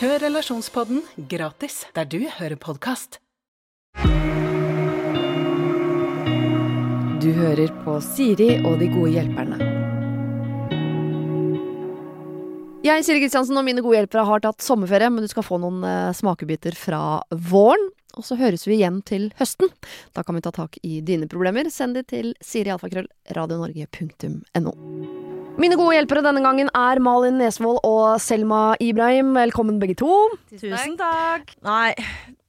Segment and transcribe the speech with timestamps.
[0.00, 3.20] Hør Relasjonspodden gratis der du hører podkast.
[7.20, 9.58] Du hører på Siri og de gode hjelperne.
[12.80, 15.84] Jeg, Siri Kristiansen og mine gode hjelpere har tatt sommerferie, men du skal få noen
[15.84, 17.20] eh, smakebiter fra
[17.52, 17.92] våren.
[18.16, 19.68] Og så høres vi igjen til høsten.
[20.16, 21.68] Da kan vi ta tak i dine problemer.
[21.68, 25.19] Send de til sirialfakrøll.radionorge.no.
[25.58, 29.32] Mine gode hjelpere denne gangen er Malin Nesvold og Selma Ibrahim.
[29.36, 30.10] Velkommen begge to.
[30.52, 31.52] Tusen takk.
[31.66, 31.92] Nei.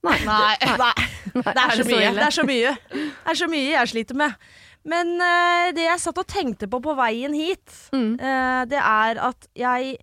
[0.05, 0.17] Nei.
[0.25, 0.55] Nei.
[0.79, 0.93] Nei.
[1.35, 2.11] Det er så mye.
[2.15, 2.73] Det er så mye.
[2.93, 4.37] Det er så mye jeg sliter med.
[4.87, 8.15] Men uh, det jeg satt og tenkte på på veien hit, Mm.
[8.17, 9.97] eh, det er at jeg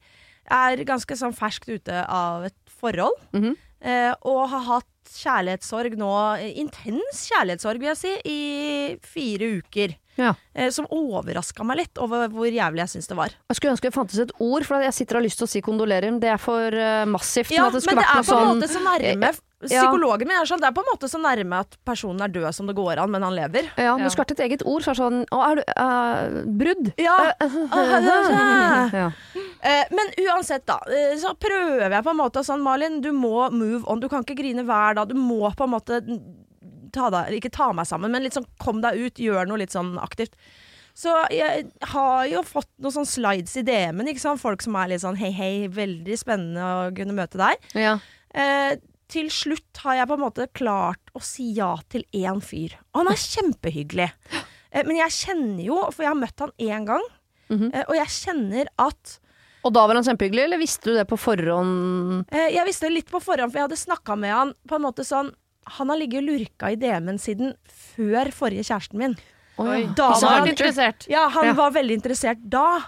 [0.48, 3.16] er ganske sånn ferskt ute av et forhold.
[3.32, 3.56] Mm -hmm.
[3.88, 6.12] uh, og har hatt kjærlighetssorg nå,
[6.60, 9.96] intens kjærlighetssorg vil jeg si, i fire uker.
[10.18, 10.34] Ja.
[10.54, 13.34] Eh, som overraska meg litt over hvor jævlig jeg syns det var.
[13.48, 15.52] Jeg skulle ønske det fantes et ord, for jeg sitter og har lyst til å
[15.54, 17.54] si kondolerer, men det er for uh, massivt.
[17.54, 20.46] Ja, men det men det er på en sånn måte så nærme Psykologen min er
[20.46, 23.00] sånn, det er på en måte så nærme at personen er død som det går
[23.02, 23.66] an, men han lever.
[23.74, 24.84] Ja, men det skulle vært et eget ord.
[24.86, 26.92] Så er det sånn Å, er du uh, Brudd?
[27.02, 27.16] Ja,
[29.02, 29.08] Ja.
[29.58, 30.78] Eh, Men uansett, da.
[30.86, 33.98] eh, Så prøver jeg på en måte sånn, Malin, du må move on.
[33.98, 35.10] Du kan ikke grine hver dag.
[35.10, 35.98] Du må på en måte
[36.92, 39.14] ta deg Ikke ta meg sammen, men litt sånn kom deg ut.
[39.22, 40.34] Gjør noe litt sånn aktivt.
[40.98, 44.08] Så jeg har jo fått noen sånn slides i DM-en.
[44.38, 47.56] Folk som er litt sånn hei, hei, veldig spennende å kunne møte deg.
[47.74, 47.98] ja.
[48.34, 48.76] Eh,
[49.08, 52.74] til slutt har jeg på en måte klart å si ja til én fyr.
[52.92, 54.10] Og han er kjempehyggelig.
[54.70, 57.06] Eh, men jeg kjenner jo, for jeg har møtt han én gang,
[57.48, 57.70] Mhm.
[57.72, 59.18] eh, og jeg kjenner at
[59.64, 62.26] Og da var han kjempehyggelig, eller visste du det på forhånd?
[62.30, 64.82] eh, Jeg visste det litt på forhånd, for jeg hadde snakka med han på en
[64.82, 65.32] måte sånn
[65.76, 69.16] Han har ligget og lurka i DM-en siden før forrige kjæresten min.
[69.58, 69.84] Oi.
[69.98, 71.06] Da Han var han interessert.
[71.10, 71.52] Ja, han Ja.
[71.58, 72.78] var veldig interessert da.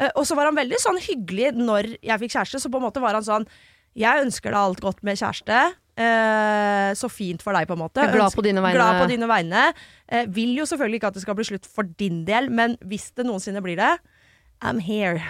[0.00, 2.86] Eh, og så var han veldig sånn hyggelig når jeg fikk kjæreste, så på en
[2.88, 3.46] måte var han sånn
[3.96, 5.58] Jeg ønsker deg alt godt med kjæreste.
[5.96, 8.02] Eh, så fint for deg, på en måte.
[8.02, 8.74] Jeg er glad på dine vegne.
[8.74, 9.72] Glad på dine vegne.
[10.08, 13.12] Eh, vil jo selvfølgelig ikke at det skal bli slutt for din del, men hvis
[13.14, 13.92] det noensinne blir det,
[14.60, 15.22] I'm here.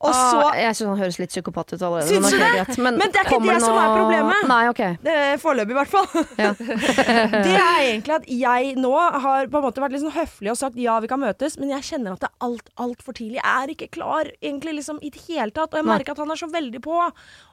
[0.00, 2.06] Og så ah, jeg syns han høres litt psykopat ut allerede.
[2.08, 2.50] Syns men du det?
[2.54, 2.78] greit.
[2.80, 4.46] Men, Men det er ikke det som er problemet.
[4.48, 4.80] Nei, ok.
[5.12, 6.06] er Foreløpig, i hvert fall.
[6.40, 6.52] Ja.
[7.44, 10.56] det er egentlig at jeg nå har på en måte vært litt sånn høflig og
[10.56, 13.42] sagt ja, vi kan møtes, men jeg kjenner at det er alt altfor tidlig.
[13.42, 16.32] Jeg er ikke klar egentlig liksom i det hele tatt, og jeg merker at han
[16.32, 16.96] er så veldig på.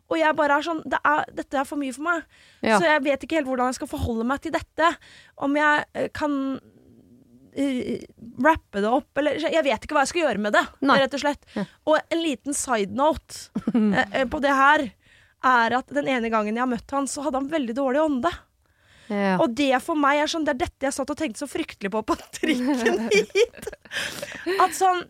[0.08, 2.24] Og jeg bare er sånn det er, Dette er for mye for meg.
[2.64, 2.80] Ja.
[2.80, 4.96] Så jeg vet ikke helt hvordan jeg skal forholde meg til dette.
[5.44, 6.40] Om jeg eh, kan
[8.44, 11.00] rappe det opp, eller Jeg vet ikke hva jeg skal gjøre med det, Nei.
[11.02, 11.48] rett og slett.
[11.90, 14.86] Og en liten side note eh, eh, på det her
[15.48, 18.32] er at den ene gangen jeg har møtt han, så hadde han veldig dårlig ånde.
[19.08, 19.38] Ja.
[19.40, 21.94] Og det for meg er sånn Det er dette jeg satt og tenkte så fryktelig
[21.94, 23.70] på på trikken hit.
[24.60, 25.06] At sånn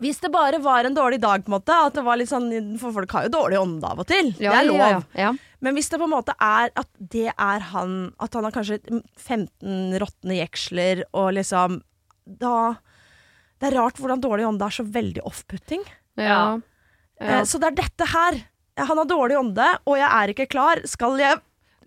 [0.00, 2.48] Hvis det bare var en dårlig dag, på en måte At det var litt sånn
[2.80, 4.30] For folk har jo dårlig ånde av og til.
[4.40, 4.78] Ja, det er lov.
[4.80, 5.32] Ja, ja.
[5.60, 8.78] Men hvis det på en måte er at det er han At han har kanskje
[9.20, 11.82] 15 råtne jeksler og liksom
[12.24, 12.54] Da
[13.60, 15.84] Det er rart hvordan dårlig ånde er så veldig off-putting.
[16.16, 16.58] Ja.
[17.20, 18.40] Eh, Så det er dette her.
[18.80, 20.80] Han har dårlig ånde, og jeg er ikke klar.
[20.88, 21.36] Skal jeg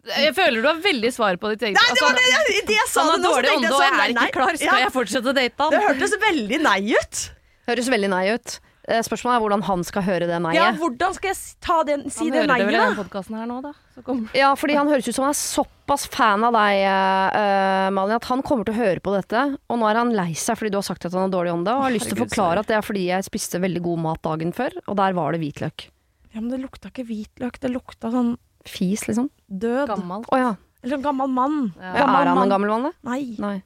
[0.06, 2.75] Jeg føler du har veldig svar på ditt eget Nei, det var det jeg, det
[2.78, 3.02] jeg sa!
[3.07, 4.57] Han har det dårlig ånde, og jeg sånn, er ikke klar.
[4.62, 5.72] Skal jeg fortsette å date han?
[5.73, 7.22] Det hørtes veldig nei ut.
[7.68, 8.59] Høres veldig nei ut.
[8.84, 10.75] Eh, Spørsmålet er hvordan han skal høre det Ja, nei-et.
[10.81, 13.03] hvordan skal jeg den, si Han det hører det vel i den da?
[13.03, 13.72] podkasten her nå, da.
[13.96, 18.18] Så Ja, fordi han høres ut som han er såpass fan av deg, uh, Malin,
[18.18, 19.46] at han kommer til å høre på dette.
[19.72, 21.72] Og nå er han lei seg fordi du har sagt at han har dårlig ånde,
[21.72, 24.22] og har lyst til å forklare at det er fordi jeg spiste veldig god mat
[24.28, 25.88] dagen før, og der var det hvitløk.
[26.34, 28.35] Ja, men det lukta ikke hvitløk, det lukta sånn
[28.68, 29.29] Fis, liksom.
[29.47, 29.88] død.
[29.88, 30.23] gammel.
[30.32, 30.55] Oh, ja.
[30.84, 31.73] Eller sånn gammel mann.
[31.79, 31.93] Ja.
[32.03, 32.91] Gammel Er han en gammel mann, da?
[33.08, 33.35] Nei.
[33.40, 33.64] Nei.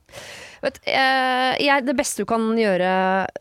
[0.63, 2.87] Vet, eh, jeg, det beste du kan gjøre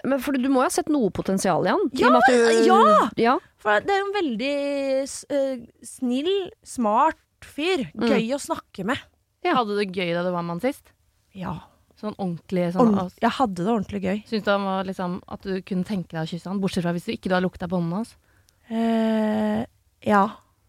[0.05, 1.87] men For du må jo ha sett noe potensial i han?
[1.97, 2.81] Ja, du- ja!
[3.17, 3.37] ja!
[3.63, 4.51] For det er jo en veldig
[5.33, 6.33] eh, snill,
[6.63, 7.17] smart
[7.47, 7.87] fyr.
[7.95, 8.09] Mm.
[8.13, 9.01] Gøy å snakke med.
[9.47, 10.93] Hadde du det gøy da du var med han sist?
[11.37, 11.57] Ja.
[11.97, 14.19] Sånn ordentlig sånn Ordent- jeg hadde det ordentlig gøy.
[14.29, 16.93] Syns du han var liksom at du kunne tenke deg å kysse han, bortsett fra
[16.93, 18.17] hvis du ikke du har lukta på hånden hans?
[18.69, 19.63] Eh,
[20.05, 20.25] ja.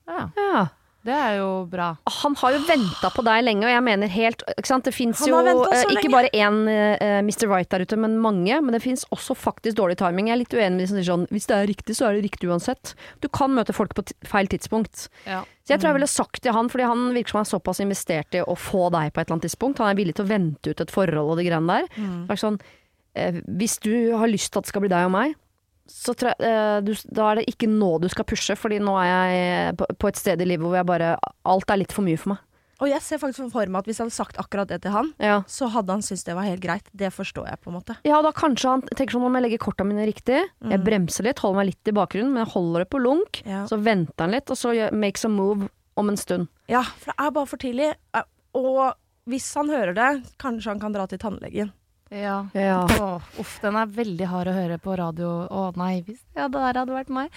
[0.08, 0.30] Ja.
[0.38, 0.68] ja.
[1.08, 1.94] Det er jo bra.
[2.20, 4.88] Han har jo venta på deg lenge, og jeg mener helt ikke sant?
[4.90, 5.54] Det fins jo eh,
[5.86, 6.12] ikke lenge.
[6.12, 7.46] bare én uh, Mr.
[7.48, 8.58] Right der ute, men mange.
[8.60, 10.28] Men det fins også faktisk dårlig timing.
[10.28, 12.18] Jeg er litt uenig med de som sier sånn hvis det er riktig, så er
[12.18, 12.92] det riktig uansett.
[13.24, 15.08] Du kan møte folk på t feil tidspunkt.
[15.24, 15.46] Ja.
[15.64, 17.84] Så jeg tror jeg ville sagt til han, fordi han virker som han er såpass
[17.84, 19.84] investert i å få deg på et eller annet tidspunkt.
[19.84, 22.06] Han er villig til å vente ut et forhold og de greiene der.
[22.28, 25.40] Er sånn, uh, hvis du har lyst til at det skal bli deg og meg,
[25.90, 28.94] så tror jeg, eh, du, da er det ikke nå du skal pushe, fordi nå
[29.02, 31.16] er jeg på, på et sted i livet hvor jeg bare
[31.48, 32.44] Alt er litt for mye for meg.
[32.78, 35.08] Og jeg ser faktisk for meg at hvis jeg hadde sagt akkurat det til han,
[35.18, 35.40] Ja.
[35.50, 36.86] så hadde han syntes det var helt greit.
[36.94, 37.96] Det forstår jeg på en måte.
[38.06, 40.44] Ja, da kanskje han tenker sånn om jeg legger korta mine riktig.
[40.62, 43.42] Jeg bremser litt, holder meg litt i bakgrunnen, men jeg holder det på lunk.
[43.50, 43.64] Ja.
[43.66, 46.52] Så venter han litt, og så makes a move om en stund.
[46.70, 47.90] Ja, for det er bare for tidlig.
[48.14, 48.94] Eh, Og
[49.26, 51.74] hvis han hører det, kanskje han kan dra til tannlegen.
[52.14, 52.38] Ja.
[52.56, 52.82] Ja.
[53.02, 55.32] Oh, uff, den er veldig hard å høre på radio.
[55.52, 57.34] Å nei, hvis ja, det der hadde vært meg.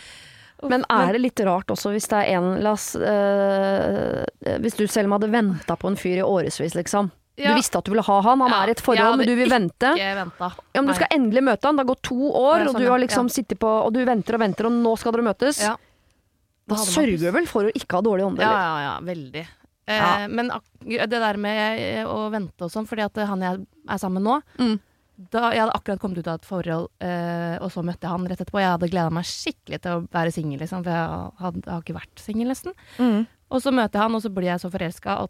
[0.60, 4.74] Uff, Men er det litt rart også hvis det er en La oss øh, Hvis
[4.76, 7.08] du selv hadde venta på en fyr i årevis, liksom.
[7.40, 7.54] Ja.
[7.54, 9.32] Du visste at du ville ha han, han Ja, er i et forhold, men du
[9.38, 9.94] vil vente.
[9.96, 10.50] venta.
[10.74, 12.90] Ja, men du skal endelig møte han, det har gått to år, sånn, og du
[12.90, 15.62] har liksom sittet på Og du venter og venter, og nå skal dere møtes.
[15.64, 15.76] Ja.
[16.68, 19.46] Da hadde sørger du vel for å ikke ha dårlig ånde, Ja, ja, ja, veldig.
[19.90, 20.28] Eh, Ja.
[20.30, 20.50] Men
[20.86, 24.38] det der med eh, å vente og sånn, fordi at han jeg er sammen nå
[24.58, 24.78] Mm.
[25.30, 28.26] da, Jeg hadde akkurat kommet ut av et forhold, eh, og så møtte jeg han
[28.30, 28.60] rett etterpå.
[28.62, 31.82] Jeg hadde gleda meg skikkelig til å være singel, liksom, for jeg, hadde, jeg har
[31.82, 32.72] ikke vært singel nesten.
[33.50, 35.28] Og så møter jeg han, og så blir jeg så forelska.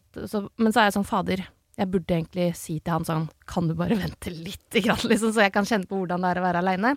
[0.58, 1.42] Men så er jeg sånn, fader,
[1.80, 4.68] jeg burde egentlig si til han sånn, kan du bare vente litt,
[5.10, 6.96] liksom, så jeg kan kjenne på hvordan det er å være aleine.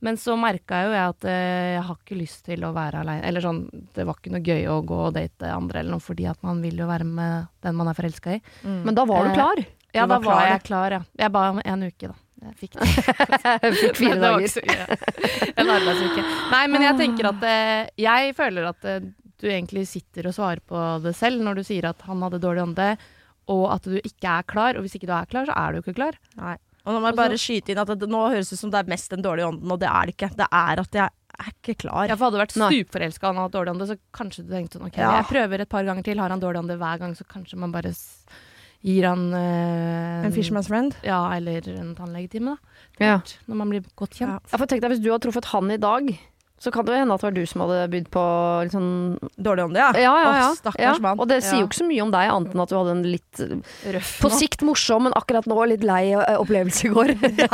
[0.00, 3.24] Men så merka jo jeg at eh, jeg har ikke lyst til å være aleine.
[3.28, 3.58] Eller sånn,
[3.96, 6.62] det var ikke noe gøy å gå og date andre eller noe, fordi at man
[6.64, 8.40] vil jo være med den man er forelska i.
[8.64, 9.60] Men da var du Eh, klar.
[9.92, 11.00] Ja, Du da var var klar, jeg klar, ja.
[11.18, 12.16] Jeg ba om en uke, da.
[12.40, 12.86] Jeg fikk det.
[13.66, 14.68] jeg Fikk fire var dager.
[14.72, 14.86] ja.
[15.60, 16.22] En arbeidsuke.
[16.54, 19.00] Nei, men jeg tenker at eh, Jeg føler at eh,
[19.40, 22.62] du egentlig sitter og svarer på det selv når du sier at han hadde dårlig
[22.64, 22.88] ånde,
[23.52, 24.76] og at du ikke er klar.
[24.80, 26.16] Og hvis ikke du er klar, så er du ikke klar.
[26.40, 26.56] Nei.
[26.90, 28.80] Og nå må jeg bare skyte inn at det, nå høres det ut som det
[28.82, 30.30] er mest den dårlige ånden, og det er det ikke.
[30.42, 31.06] Det er at jeg
[31.40, 32.08] er ikke klar.
[32.10, 34.80] Ja, for hadde du vært stupforelska og han hadde dårlig ånde, så kanskje du tenkte
[34.80, 35.12] sånn OK, Ja.
[35.20, 36.18] jeg prøver et par ganger til.
[36.18, 38.24] Har han dårlig ånde hver gang, så kanskje man bare s-
[38.82, 40.96] gir han eh, En fisherman's friend.
[41.04, 43.04] Ja, eller en tannlegetime, da.
[43.04, 43.20] Ja.
[43.46, 44.28] Når man blir godt kjent.
[44.34, 44.38] Ja.
[44.50, 46.08] Ja, for tenk deg, Hvis du hadde truffet han i dag,
[46.60, 48.22] så kan det jo hende at det var du som hadde bydd på
[48.66, 48.90] litt sånn
[49.40, 49.88] Dårlig ånde, ja.
[49.96, 50.48] Ja, ja, ja.
[50.50, 50.92] Å, stakkars ja.
[51.00, 51.22] mann.
[51.22, 51.62] Og det sier Ja.
[51.64, 53.56] jo ikke så mye om deg, annet enn at du hadde en litt eh,
[53.96, 57.14] Røff på sikt morsom, men akkurat nå litt lei eh, opplevelse i går.
[57.30, 57.48] Det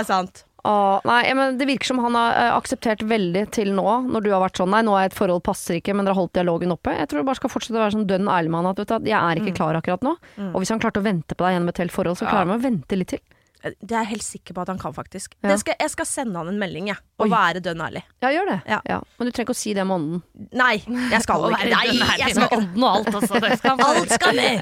[0.00, 0.42] er sant.
[0.62, 4.30] Ah, nei, men Det virker som han har eh, akseptert veldig til nå, når du
[4.30, 6.74] har vært sånn Nei, nå er et forhold passer ikke, men dere har holdt dialogen
[6.74, 6.94] oppe.
[6.94, 8.92] Jeg tror du bare skal fortsette å være sånn dønn ærlig med han at vet
[8.92, 10.14] du, at jeg er ikke klar akkurat nå.
[10.52, 12.58] Og hvis han klarte å vente på deg gjennom et helt forhold, så klarer han
[12.58, 13.22] å vente litt til.
[13.62, 15.36] Det er jeg helt sikker på at han kan, faktisk.
[15.40, 15.48] Ja.
[15.52, 16.98] Det skal, jeg skal sende han en melding, jeg.
[17.22, 17.30] Og Oi.
[17.32, 18.02] være dønn ærlig.
[18.24, 18.58] Ja, gjør det.
[18.90, 18.98] Ja.
[19.18, 20.22] Men du trenger ikke å si det med ånden.
[20.58, 20.74] Nei,
[21.12, 21.70] jeg skal ikke.
[21.70, 21.86] Nei,
[22.24, 23.34] jeg skal ånden og alt, altså.
[23.42, 23.76] Det skal.
[23.92, 24.58] Alt skal med!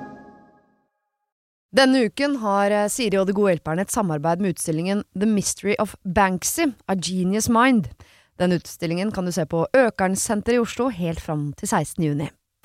[1.79, 5.75] Denne uken har eh, Siri og De gode hjelperne et samarbeid med utstillingen The Mystery
[5.83, 7.91] of Banksy, A Genius Mind.
[8.41, 12.05] Den utstillingen kan du se på Økernsenteret i Oslo helt fram til 16.
[12.07, 12.31] juni.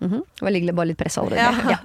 [0.00, 0.22] Mhm.
[0.40, 1.74] Og jeg ligger bare litt press allerede.
[1.74, 1.78] Ja.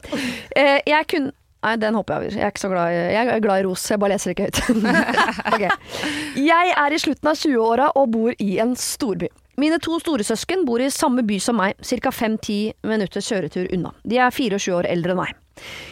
[0.56, 2.36] Eh, jeg kunne Nei, den hopper jeg over.
[2.38, 4.46] Jeg er ikke så glad i, jeg er glad i ros, jeg bare leser ikke
[4.48, 4.60] høyt.
[5.54, 5.70] okay.
[6.40, 9.28] Jeg er i slutten av 20-åra og bor i en storby.
[9.60, 12.14] Mine to storesøsken bor i samme by som meg, ca.
[12.16, 13.92] 5-10 minutter kjøretur unna.
[14.08, 15.36] De er fire og sju år eldre enn meg.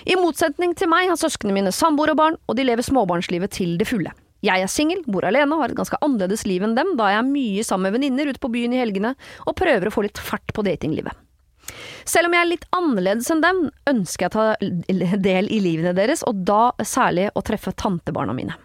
[0.08, 3.76] I motsetning til meg har søsknene mine samboer og barn, og de lever småbarnslivet til
[3.82, 4.16] det fulle.
[4.46, 7.20] Jeg er singel, bor alene og har et ganske annerledes liv enn dem, da jeg
[7.20, 10.22] er mye sammen med venninner ute på byen i helgene og prøver å få litt
[10.22, 11.27] fart på datinglivet.
[12.08, 15.94] Selv om jeg er litt annerledes enn dem, ønsker jeg å ta del i livene
[15.98, 18.56] deres, og da særlig å treffe tantebarna mine.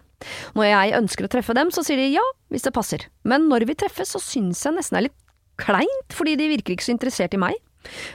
[0.55, 2.23] Når jeg ønsker å treffe dem, så sier de ja,
[2.53, 5.19] hvis det passer, men når vi treffes, så syns jeg nesten det er litt
[5.59, 7.59] kleint, fordi de virker ikke så interessert i meg.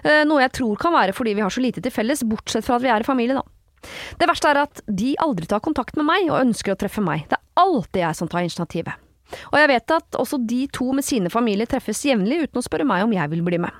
[0.02, 2.78] Eh, Noe jeg tror kan være fordi vi har så lite til felles, bortsett fra
[2.78, 3.44] at vi er i familie, da.
[4.18, 7.28] Det verste er at de aldri tar kontakt med meg og ønsker å treffe meg.
[7.28, 9.04] Det er alltid jeg som tar initiativet.
[9.50, 12.86] Og jeg vet at også de to med sine familier treffes jevnlig uten å spørre
[12.88, 13.74] meg om jeg vil bli med.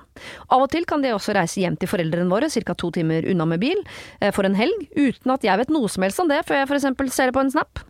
[0.51, 2.75] Av og til kan de også reise hjem til foreldrene våre, ca.
[2.77, 3.81] to timer unna med bil,
[4.21, 6.69] eh, for en helg, uten at jeg vet noe som helst om det før jeg
[6.79, 7.83] eksempel ser det på en snap.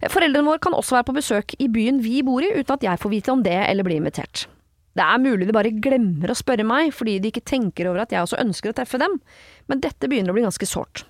[0.00, 2.84] Eh, Foreldrene våre kan også være på besøk i byen vi bor i, uten at
[2.88, 4.46] jeg får vite om det eller blir invitert.
[4.94, 8.12] Det er mulig de bare glemmer å spørre meg fordi de ikke tenker over at
[8.14, 9.18] jeg også ønsker å treffe dem,
[9.66, 11.02] men dette begynner å bli ganske sårt.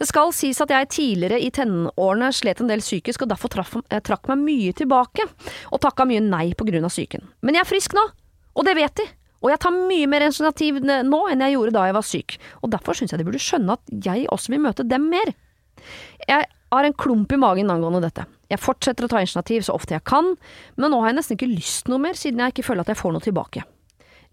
[0.00, 3.76] Det skal sies at jeg tidligere i tenårene slet en del psykisk og derfor traf,
[3.88, 5.26] eh, trakk meg mye tilbake,
[5.70, 7.26] og takka mye nei på grunn av psyken.
[7.42, 8.06] Men jeg er frisk nå,
[8.54, 9.08] og det vet de.
[9.40, 12.72] Og jeg tar mye mer initiativ nå enn jeg gjorde da jeg var syk, og
[12.74, 15.32] derfor syns jeg de burde skjønne at jeg også vil møte dem mer.
[16.28, 18.26] Jeg har en klump i magen angående dette.
[18.50, 20.34] Jeg fortsetter å ta initiativ så ofte jeg kan,
[20.76, 23.00] men nå har jeg nesten ikke lyst noe mer, siden jeg ikke føler at jeg
[23.00, 23.64] får noe tilbake.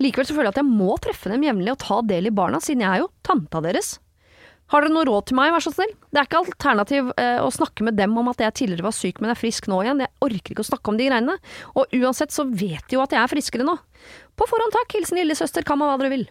[0.03, 2.59] Likevel så føler jeg at jeg må treffe dem jevnlig og ta del i barna,
[2.61, 3.95] siden jeg er jo tanta deres.
[4.67, 5.93] Har dere noe råd til meg, vær så snill?
[6.11, 9.21] Det er ikke alternativ eh, å snakke med dem om at jeg tidligere var syk,
[9.23, 10.01] men er frisk nå igjen.
[10.03, 11.37] Jeg orker ikke å snakke om de greiene.
[11.79, 13.77] Og uansett så vet de jo at jeg er friskere nå.
[14.35, 14.91] På forhånd takk.
[14.97, 15.63] Hilsen lillesøster.
[15.67, 16.27] Kan man hva dere vil.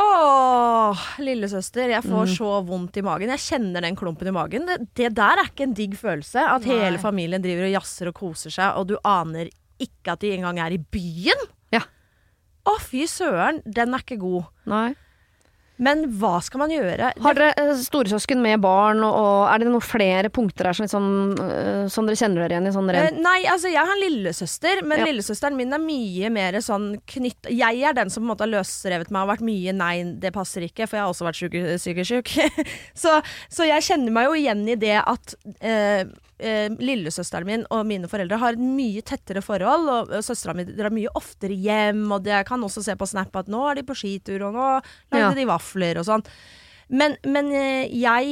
[0.00, 2.34] Åh, lillesøster, jeg får Mm.
[2.36, 3.30] så vondt i magen.
[3.30, 4.66] Jeg kjenner den klumpen i magen.
[4.66, 6.42] Det, det der er ikke en digg følelse.
[6.56, 10.32] At hele familien driver og jazzer og koser seg, og du aner ikke at de
[10.34, 11.46] engang er i byen.
[11.74, 11.82] Ja.
[12.66, 14.46] Å, fy søren, den er ikke god.
[14.66, 14.94] Nei.
[15.82, 17.08] Men hva skal man gjøre?
[17.24, 21.08] Har dere eh, storesøsken med barn, og, er det noen flere punkter her som, sånn,
[21.42, 22.74] eh, som dere kjenner dere igjen i?
[22.76, 25.08] Sånn Eh, rent nei, altså jeg har en lillesøster, men Ja.
[25.10, 27.50] lillesøsteren min er mye mer sånn knytt...
[27.50, 30.30] Jeg er den som på en måte har løsrevet meg og vært mye nei, det
[30.36, 32.34] passer ikke, for jeg har også vært syke- sykesyk.
[33.02, 33.18] så,
[33.50, 36.04] så jeg kjenner meg jo igjen i det at eh,
[36.38, 40.90] eh, lillesøsteren min og mine foreldre har et mye tettere forhold, og, søstera mi drar
[40.94, 43.96] mye oftere hjem, og jeg kan også se på Snap at nå er de på
[43.98, 44.68] skitur, og nå
[45.12, 45.32] lagde Ja.
[45.34, 46.24] de vafler og sånn.
[46.94, 48.26] Men, men eh, jeg,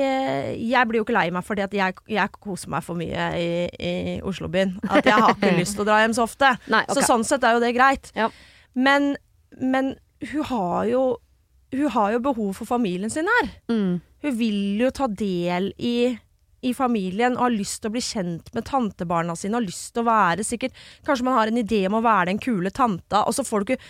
[0.00, 3.26] eh, jeg blir jo ikke lei meg fordi at jeg, jeg koser meg for mye
[3.36, 3.92] i, i
[4.24, 4.78] Oslobyen.
[4.88, 6.54] At jeg har ikke lyst til å dra hjem så ofte.
[6.72, 6.96] Nei, okay.
[7.02, 8.08] Så sånn sett er jo det greit.
[8.16, 8.30] Ja.
[8.74, 9.12] Men,
[9.60, 9.96] men
[10.32, 11.02] hun har jo
[11.70, 13.50] Hun har jo behov for familien sin her.
[13.68, 14.00] mm.
[14.24, 16.16] Hun vil jo ta del i,
[16.62, 19.54] i familien og har lyst til å bli kjent med tantebarna sine.
[19.60, 20.72] Har lyst til å være sikkert
[21.06, 23.72] Kanskje man har en idé om å være den kule tanta, og så får du
[23.74, 23.84] ikke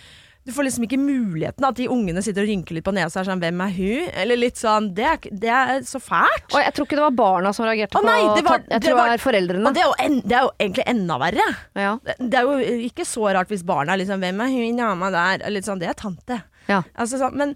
[0.49, 3.19] du får liksom ikke muligheten at de ungene sitter og rynker litt på nesa.
[3.21, 4.07] og er Sånn, Hvem er hun?
[4.23, 6.47] Eller litt sånn Det er, det er så fælt.
[6.55, 8.81] Og jeg tror ikke det var barna som reagerte Å, nei, på var- Jeg det
[8.87, 9.67] tror var- det er foreldrene.
[9.69, 11.47] Og det er, en, det er jo egentlig enda verre.
[11.77, 11.93] Ja.
[12.03, 15.11] Det, det er jo ikke så rart hvis barna er liksom Hvem er hun dama
[15.11, 15.45] der?
[15.51, 16.41] Litt sånn, det er tante.
[16.71, 16.81] Ja.
[16.97, 17.53] Altså sånn, men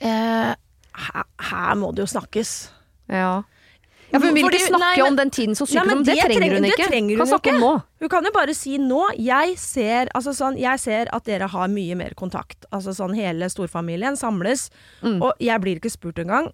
[0.00, 0.52] eh,
[1.08, 2.52] her, her må det jo snakkes.
[3.08, 3.42] Ja.
[4.12, 6.02] Ja, for hun vil Fordi- ikke snakke nei, men- om den tiden som Nei, men.
[6.04, 6.86] Det, trenger hun det ikke.
[6.88, 7.60] trenger hun kan snakke om ikke.
[7.66, 7.82] nå.
[8.00, 11.68] Hun kan jo bare si nå Jeg ser, altså sånn, jeg ser at dere har
[11.68, 12.64] mye mer kontakt.
[12.72, 14.70] Altså sånn Hele storfamilien samles,
[15.02, 15.22] Mm.
[15.22, 16.52] og jeg blir ikke spurt engang.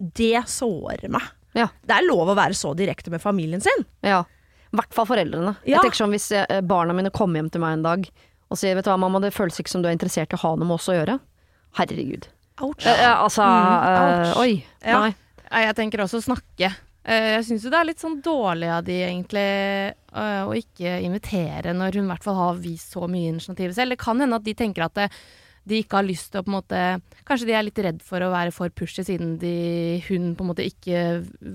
[0.00, 1.22] Det sårer meg.
[1.54, 1.68] Ja.
[1.84, 3.84] Det er lov å være så direkte med familien sin.
[4.02, 4.22] Ja.
[4.72, 5.56] I hvert fall foreldrene.
[5.66, 5.80] Ja.
[5.82, 8.08] Jeg tenker sånn Hvis eh, barna mine kommer hjem til meg en dag
[8.50, 10.40] og sier vet du hva, mamma, det føles ikke som du er interessert i å
[10.40, 11.20] ha noe med oss å gjøre.
[11.76, 12.28] Herregud.
[12.62, 12.84] Ouch.
[12.86, 14.36] Eh, eh, altså ouch.
[14.36, 14.64] eh, Oi.
[14.84, 15.00] Ja.
[15.00, 15.14] Nei.
[15.50, 16.70] Jeg tenker også snakke.
[17.04, 19.44] Eh, Jeg syns jo det er litt sånn dårlig av de egentlig
[19.90, 23.94] eh, å ikke invitere når hun i hvert fall har vist så mye initiativ selv.
[23.96, 25.00] Det kan hende at de tenker at
[25.70, 26.78] de ikke har lyst til å på en måte
[27.28, 29.50] Kanskje de er litt redd for å være for pushy siden de,
[30.08, 31.02] hun på en måte ikke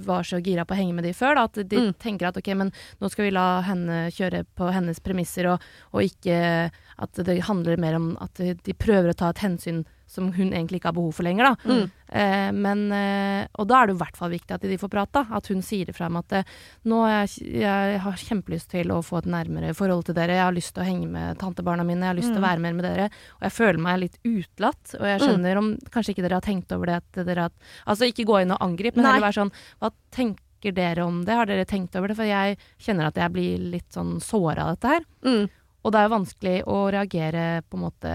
[0.05, 1.35] var så gira på å henge med de før.
[1.35, 1.43] Da.
[1.49, 1.93] At de Mm.
[1.99, 2.71] tenker at ok, men
[3.01, 5.59] nå skal vi la henne kjøre på hennes premisser, og,
[5.91, 9.83] og ikke at det handler mer om at de, de prøver å ta et hensyn
[10.15, 11.51] som hun egentlig ikke har behov for lenger.
[11.51, 11.73] Da.
[11.75, 11.91] Mm.
[12.15, 15.23] Eh, men, eh, og da er det i hvert fall viktig at de får prate.
[15.35, 16.51] At hun sier ifra om at eh,
[16.89, 20.37] nå har jeg, jeg har kjempelyst til å få et nærmere forhold til dere.
[20.39, 22.05] Jeg har lyst til å henge med tantebarna mine.
[22.05, 22.43] Jeg har lyst til Mm.
[22.43, 23.09] å være mer med dere.
[23.39, 24.95] Og jeg føler meg litt utelatt.
[24.99, 26.95] Og jeg skjønner om kanskje ikke dere har tenkt over det.
[27.03, 27.51] At dere har,
[27.85, 29.13] altså ikke gå inn og angripe, men Nei.
[29.17, 31.35] heller være sånn Hva tenker dere om det?
[31.35, 32.15] Har dere tenkt over det?
[32.17, 35.03] For jeg kjenner at jeg blir litt sånn såra av dette her.
[35.25, 35.49] Mm.
[35.85, 38.13] Og det er jo vanskelig å reagere på en måte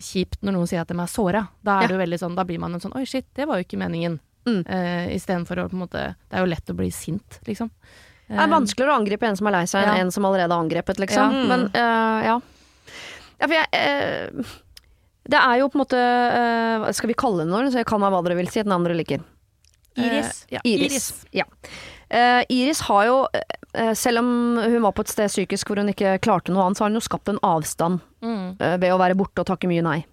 [0.00, 1.44] kjipt når noen sier at de er såra.
[1.64, 1.98] Da, er Ja.
[2.00, 4.18] veldig sånn, da blir man en sånn Oi, shit, det var jo ikke meningen.
[4.46, 4.62] Mm.
[4.66, 7.70] Uh, Istedenfor å på en måte Det er jo lett å bli sint, liksom.
[8.28, 10.00] Det er vanskeligere å angripe en som er lei seg, enn Ja.
[10.04, 11.32] en som allerede har angrepet, liksom.
[11.32, 11.46] Ja.
[11.48, 12.40] Men uh, ja.
[13.40, 14.54] ja for jeg, eh,
[15.28, 18.00] det er jo på en måte eh, Skal vi kalle det noe, så jeg kan
[18.04, 19.20] ha hva dere vil si, et navn dere liker.
[19.98, 20.44] Iris.
[20.48, 21.08] Eh, ja, Iris.
[21.34, 21.44] Ja.
[22.08, 23.57] Eh, Iris har jo, eh,
[23.94, 24.28] selv om
[24.62, 27.00] hun var på et sted psykisk hvor hun ikke klarte noe annet, så har hun
[27.00, 28.56] jo skapt en avstand Mm.
[28.60, 30.04] eh, ved å være borte og takke mye nei.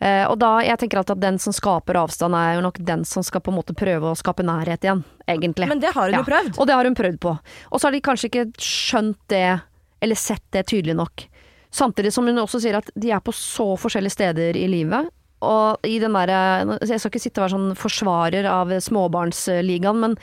[0.00, 3.22] Eh, og da, jeg tenker at den som skaper avstand, er jo nok den som
[3.26, 5.66] skal på en måte prøve å skape nærhet igjen, egentlig.
[5.68, 6.18] Men det har hun Ja.
[6.22, 6.58] jo prøvd.
[6.60, 7.38] Og det har hun prøvd på.
[7.72, 9.60] Og så har de kanskje ikke skjønt det,
[10.02, 11.26] eller sett det tydelig nok.
[11.72, 15.08] Samtidig som hun også sier at de er på så forskjellige steder i livet.
[15.42, 20.16] Og i den derre Jeg skal ikke sitte og være sånn forsvarer av småbarnsligaen, men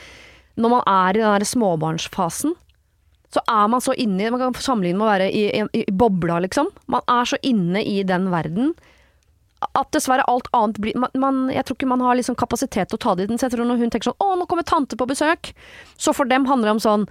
[0.60, 2.56] når man er i den der småbarnsfasen,
[3.32, 5.84] så er man så inne i Man kan sammenligne med å være i, i, i
[5.92, 6.68] bobla, liksom.
[6.92, 8.74] Man er så inne i den verden
[9.78, 12.98] at dessverre alt annet blir man, man, Jeg tror ikke man har liksom kapasitet til
[12.98, 13.38] å ta det i den.
[13.40, 15.52] Så jeg tror når hun tenker sånn Å, nå kommer tante på besøk.
[16.02, 17.06] Så for dem handler det om sånn.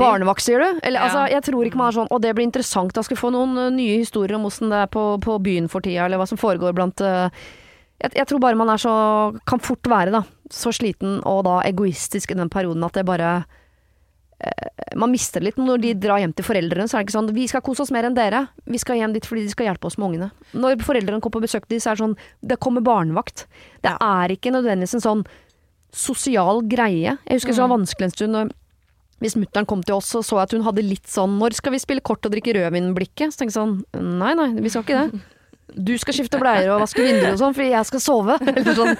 [0.00, 0.80] Barnevakt, sier du?
[0.82, 1.06] Eller, Ja.
[1.06, 2.94] altså, jeg tror ikke man er sånn Og det blir interessant.
[2.96, 5.68] Da skal vi få noen uh, nye historier om åssen det er på, på byen
[5.70, 7.28] for tida, eller hva som foregår blant uh,
[8.02, 8.92] jeg, jeg tror bare man er så
[9.48, 10.24] Kan fort være, da.
[10.52, 13.30] Så sliten og da egoistisk i den perioden at det bare
[14.42, 16.88] eh, man mister det litt når de drar hjem til foreldrene.
[16.90, 18.48] Så er det ikke sånn 'Vi skal kose oss mer enn dere.
[18.66, 20.30] Vi skal hjem dit fordi de skal hjelpe oss med ungene'.
[20.52, 23.46] Når foreldrene kommer på besøk til dem, så er det sånn Det kommer barnevakt.
[23.82, 25.24] Det er ikke nødvendigvis en sånn
[25.92, 27.18] sosial greie.
[27.28, 28.52] Jeg husker det var vanskelig en stund når
[29.22, 31.78] hvis mutter'n kom til oss og så at hun hadde litt sånn 'Når skal vi
[31.78, 33.30] spille kort og drikke rødvin?'-blikket.
[33.30, 35.20] Så tenkte jeg sånn Nei, nei, vi skal ikke det.
[35.74, 38.38] Du skal skifte bleier og vaske vinduer og sånn, fordi jeg skal sove.
[38.78, 38.96] Sånn.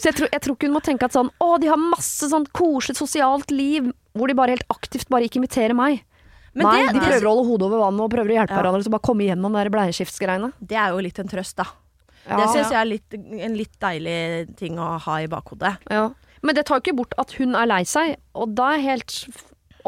[0.00, 2.28] Så jeg tror, jeg tror ikke hun må tenke at sånn Å, de har masse
[2.30, 6.00] sånn koselig sosialt liv hvor de bare helt aktivt bare ikke inviterer meg.
[6.56, 8.62] Men Nei, det- de prøver å holde hodet over vannet og prøver å hjelpe Ja.
[8.62, 10.52] hverandre så bare komme igjennom de der bleieskiftsgreiene.
[10.60, 11.66] Det er jo litt en trøst, da.
[12.28, 12.36] Ja.
[12.40, 15.76] Det syns jeg er litt, en litt deilig ting å ha i bakhodet.
[15.90, 16.10] Ja.
[16.42, 19.26] Men det tar jo ikke bort at hun er lei seg, og da er helt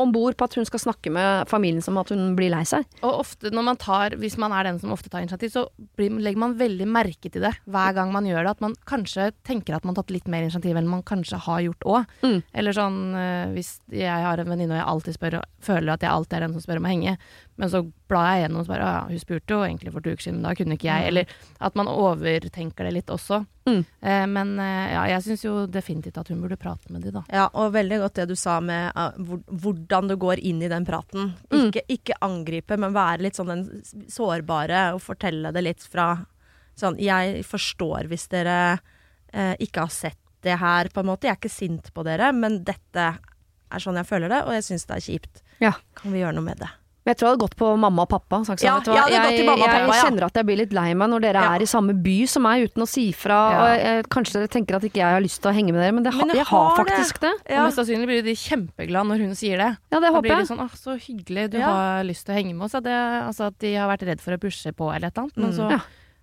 [0.01, 2.87] om bord på at hun skal snakke med familien som at hun blir lei seg.
[3.03, 5.65] Og ofte når man tar, hvis man er den som ofte tar initiativ, så
[5.99, 8.57] blir, legger man veldig merke til det hver gang man gjør det.
[8.57, 11.62] At man kanskje tenker at man har tatt litt mer initiativ enn man kanskje har
[11.66, 12.16] gjort òg.
[12.25, 12.38] Mm.
[12.62, 16.12] Eller sånn eh, hvis jeg har en venninne og jeg alltid spør, føler at jeg
[16.12, 17.16] alltid er den som spør om å henge,
[17.61, 20.12] men så blar jeg gjennom og bare «Å ja, hun spurte jo egentlig for to
[20.15, 21.09] uker siden, men da kunne ikke jeg.
[21.11, 23.43] Eller at man overtenker det litt også.
[23.69, 23.83] Mm.
[24.01, 27.23] Eh, men eh, ja, jeg syns jo definitivt at hun burde prate med de, da.
[27.29, 30.73] Ja, og veldig godt det du sa med uh, hvor, hvordan du går inn i
[30.73, 31.35] den praten.
[31.53, 33.67] Ikke, ikke angripe, men være litt sånn den
[34.11, 36.15] sårbare og fortelle det litt fra
[36.79, 41.29] sånn Jeg forstår hvis dere uh, ikke har sett det her, på en måte.
[41.29, 43.12] Jeg er ikke sint på dere, men dette
[43.73, 45.43] er sånn jeg føler det, og jeg syns det er kjipt.
[45.62, 45.77] Ja.
[45.95, 46.73] Kan vi gjøre noe med det?
[47.05, 48.38] Men jeg tror jeg hadde gått på mamma og pappa.
[48.47, 50.03] Sagt Ja, vet du hva, jeg og jeg, pappa, ja.
[50.05, 51.55] kjenner at jeg blir litt lei meg når dere Ja.
[51.57, 53.38] er i samme by som meg uten å si fra.
[53.51, 53.59] Ja.
[53.59, 55.93] Og jeg, kanskje dere tenker at ikke jeg har lyst til å henge med dere,
[55.93, 56.95] men, det, Men jeg jeg har har det.
[56.95, 57.33] faktisk det.
[57.51, 59.71] Og mest sannsynlig blir de kjempeglade når hun sier det.
[59.91, 60.51] Ja, det Da håper blir de jeg.
[60.53, 61.67] sånn 'Å, så hyggelig, du Ja.
[61.73, 62.83] har lyst til å henge med oss'.
[62.83, 65.37] Det, altså at de har vært redd for å pushe på eller et eller annet.
[65.37, 65.57] Men Mm.
[65.59, 65.79] så Ja.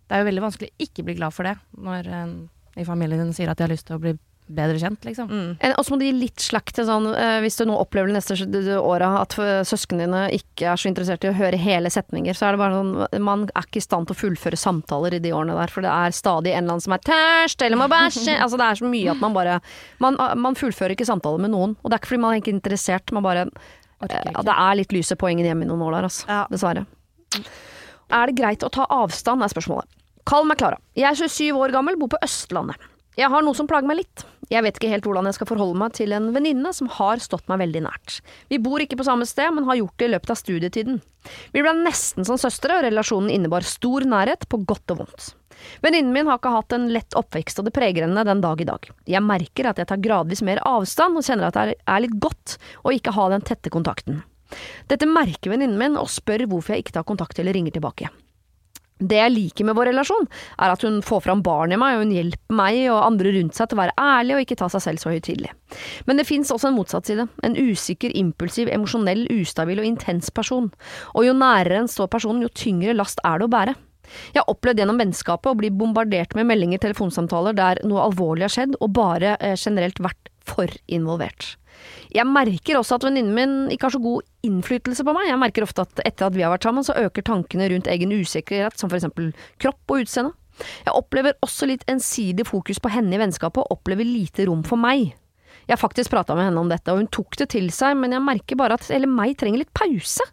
[0.09, 3.19] Det er jo veldig vanskelig å ikke bli glad for det når en i familien
[3.19, 4.17] din sier at de har lyst til å bli
[4.49, 5.29] bedre kjent, liksom.
[5.29, 5.49] Mm.
[5.77, 8.17] Og så må du gi litt slakk til sånn, eh, hvis du nå opplever det
[8.17, 9.35] neste åra at
[9.67, 12.79] søsknene dine ikke er så interessert i å høre hele setninger, så er det bare
[12.79, 15.85] sånn Man er ikke i stand til å fullføre samtaler i de årene der, for
[15.85, 18.37] det er stadig en eller annen som er tørst eller må bæsje.
[18.43, 19.59] altså det er så mye at man bare
[20.03, 21.75] man, man fullfører ikke samtaler med noen.
[21.81, 24.79] Og det er ikke fordi man er ikke interessert, man bare eh, ja, Det er
[24.81, 26.27] litt lyse poengen hjemme i noen år der, altså.
[26.29, 26.43] Ja.
[26.51, 26.85] Dessverre.
[28.09, 29.99] Er det greit å ta avstand, er spørsmålet.
[30.29, 30.79] Kall meg Klara.
[30.97, 32.89] Jeg er 27 år gammel, bor på Østlandet.
[33.19, 34.21] Jeg har noe som plager meg litt.
[34.49, 37.49] Jeg vet ikke helt hvordan jeg skal forholde meg til en venninne som har stått
[37.51, 38.21] meg veldig nært.
[38.47, 41.01] Vi bor ikke på samme sted, men har gjort det i løpet av studietiden.
[41.51, 45.33] Vi ble nesten som søstre, og relasjonen innebar stor nærhet, på godt og vondt.
[45.83, 48.69] Venninnen min har ikke hatt en lett oppvekst, og det preger henne den dag i
[48.71, 48.87] dag.
[49.11, 52.55] Jeg merker at jeg tar gradvis mer avstand, og kjenner at det er- litt godt
[52.85, 54.23] å ikke ha den tette kontakten.
[54.87, 58.07] Dette merker venninnen min, og spør hvorfor jeg ikke tar kontakt eller ringer tilbake.
[58.99, 60.27] Det jeg liker med vår relasjon,
[60.59, 63.55] er at hun får fram barn i meg, og hun hjelper meg og andre rundt
[63.55, 65.53] seg til å være ærlig og ikke ta seg selv så høytidelig.
[66.09, 67.29] Men det fins også en motsatt side.
[67.45, 70.67] En usikker, impulsiv, emosjonell, ustabil og intens person.
[71.15, 73.77] Og jo nærere en står personen, jo tyngre last er det å bære.
[74.33, 78.55] Jeg har opplevd gjennom vennskapet å bli bombardert med meldinger, telefonsamtaler der noe alvorlig har
[78.55, 81.58] skjedd, og bare eh, generelt vært for involvert.
[82.15, 85.29] Jeg merker også at venninnen min ikke har så god innflytelse på meg.
[85.29, 88.13] Jeg merker ofte at etter at vi har vært sammen, så øker tankene rundt egen
[88.15, 90.35] usikkerhet, som for eksempel kropp og utseende.
[90.59, 94.81] Jeg opplever også litt ensidig fokus på henne i vennskapet, og opplever lite rom for
[94.81, 95.13] meg.
[95.69, 98.15] Jeg har faktisk prata med henne om dette, og hun tok det til seg, men
[98.15, 100.25] jeg merker bare at hele meg trenger litt pause.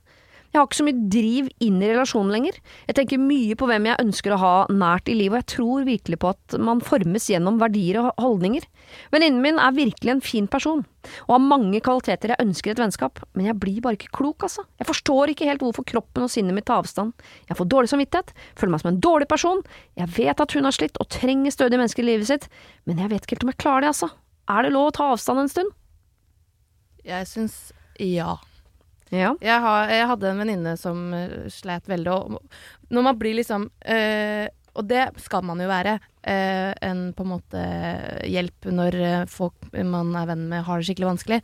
[0.52, 2.58] Jeg har ikke så mye driv inn i relasjonen lenger.
[2.88, 5.86] Jeg tenker mye på hvem jeg ønsker å ha nært i livet, og jeg tror
[5.88, 8.66] virkelig på at man formes gjennom verdier og holdninger.
[9.12, 10.84] Venninnen min er virkelig en fin person,
[11.26, 14.46] og har mange kvaliteter jeg ønsker i et vennskap, men jeg blir bare ikke klok,
[14.48, 14.66] altså.
[14.80, 17.14] Jeg forstår ikke helt hvorfor kroppen og sinnet mitt tar avstand.
[17.50, 19.64] Jeg får dårlig samvittighet, føler meg som en dårlig person,
[19.98, 22.48] jeg vet at hun har slitt og trenger stødige mennesker i livet sitt,
[22.86, 24.12] men jeg vet ikke helt om jeg klarer det, altså.
[24.46, 25.72] Er det lov å ta avstand en stund?
[27.06, 27.56] Jeg syns
[28.02, 28.34] ja.
[29.14, 29.34] Ja.
[29.40, 32.40] Jeg, har, jeg hadde en venninne som uh, slet veldig, og
[32.90, 35.98] når man blir liksom uh, Og det skal man jo være.
[36.26, 37.60] uh, en på en måte
[38.28, 38.98] hjelp når
[39.30, 41.42] folk man er venn med, har det skikkelig vanskelig.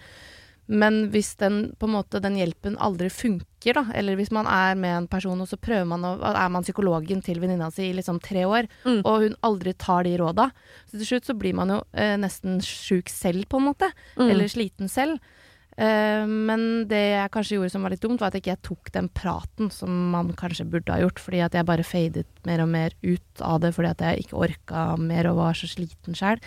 [0.72, 4.77] Men hvis den, på en måte, den hjelpen aldri funker, da, eller hvis man er
[4.79, 7.96] med en person, og så prøver man å, er man psykologen til venninna si i
[7.96, 9.01] liksom tre år, Mm.
[9.05, 10.51] og hun aldri tar de råda,
[10.88, 13.90] så til slutt så blir man jo eh, nesten sjuk selv, på en måte.
[14.16, 14.29] Mm.
[14.31, 15.18] Eller sliten selv.
[15.83, 18.92] Eh, men det jeg kanskje gjorde som var litt dumt, var at ikke jeg tok
[18.95, 22.71] den praten som man kanskje burde ha gjort, fordi at jeg bare fadet mer og
[22.71, 26.42] mer ut av det fordi at jeg ikke orka mer og var så sliten sjøl.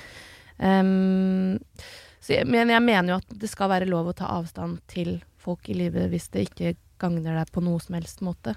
[2.47, 5.75] men jeg mener jo at det skal være lov å ta avstand til folk i
[5.77, 8.55] livet hvis det ikke gagner deg på noe som helst måte.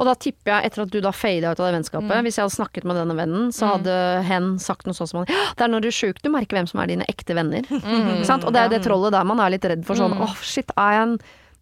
[0.00, 2.24] Og da tipper jeg, etter at du da fada ut av det vennskapet, Mm.
[2.24, 3.72] hvis jeg hadde snakket med denne vennen, så Mm.
[3.76, 6.56] hadde hen sagt noe sånt som at Det er når du er sjuk du merker
[6.56, 7.62] hvem som er dine ekte venner.
[7.68, 8.24] Mm.
[8.24, 8.44] sant?
[8.44, 10.22] Og det er det trollet der man er litt redd for sånn Mm.
[10.24, 11.18] åh, shit, er jeg en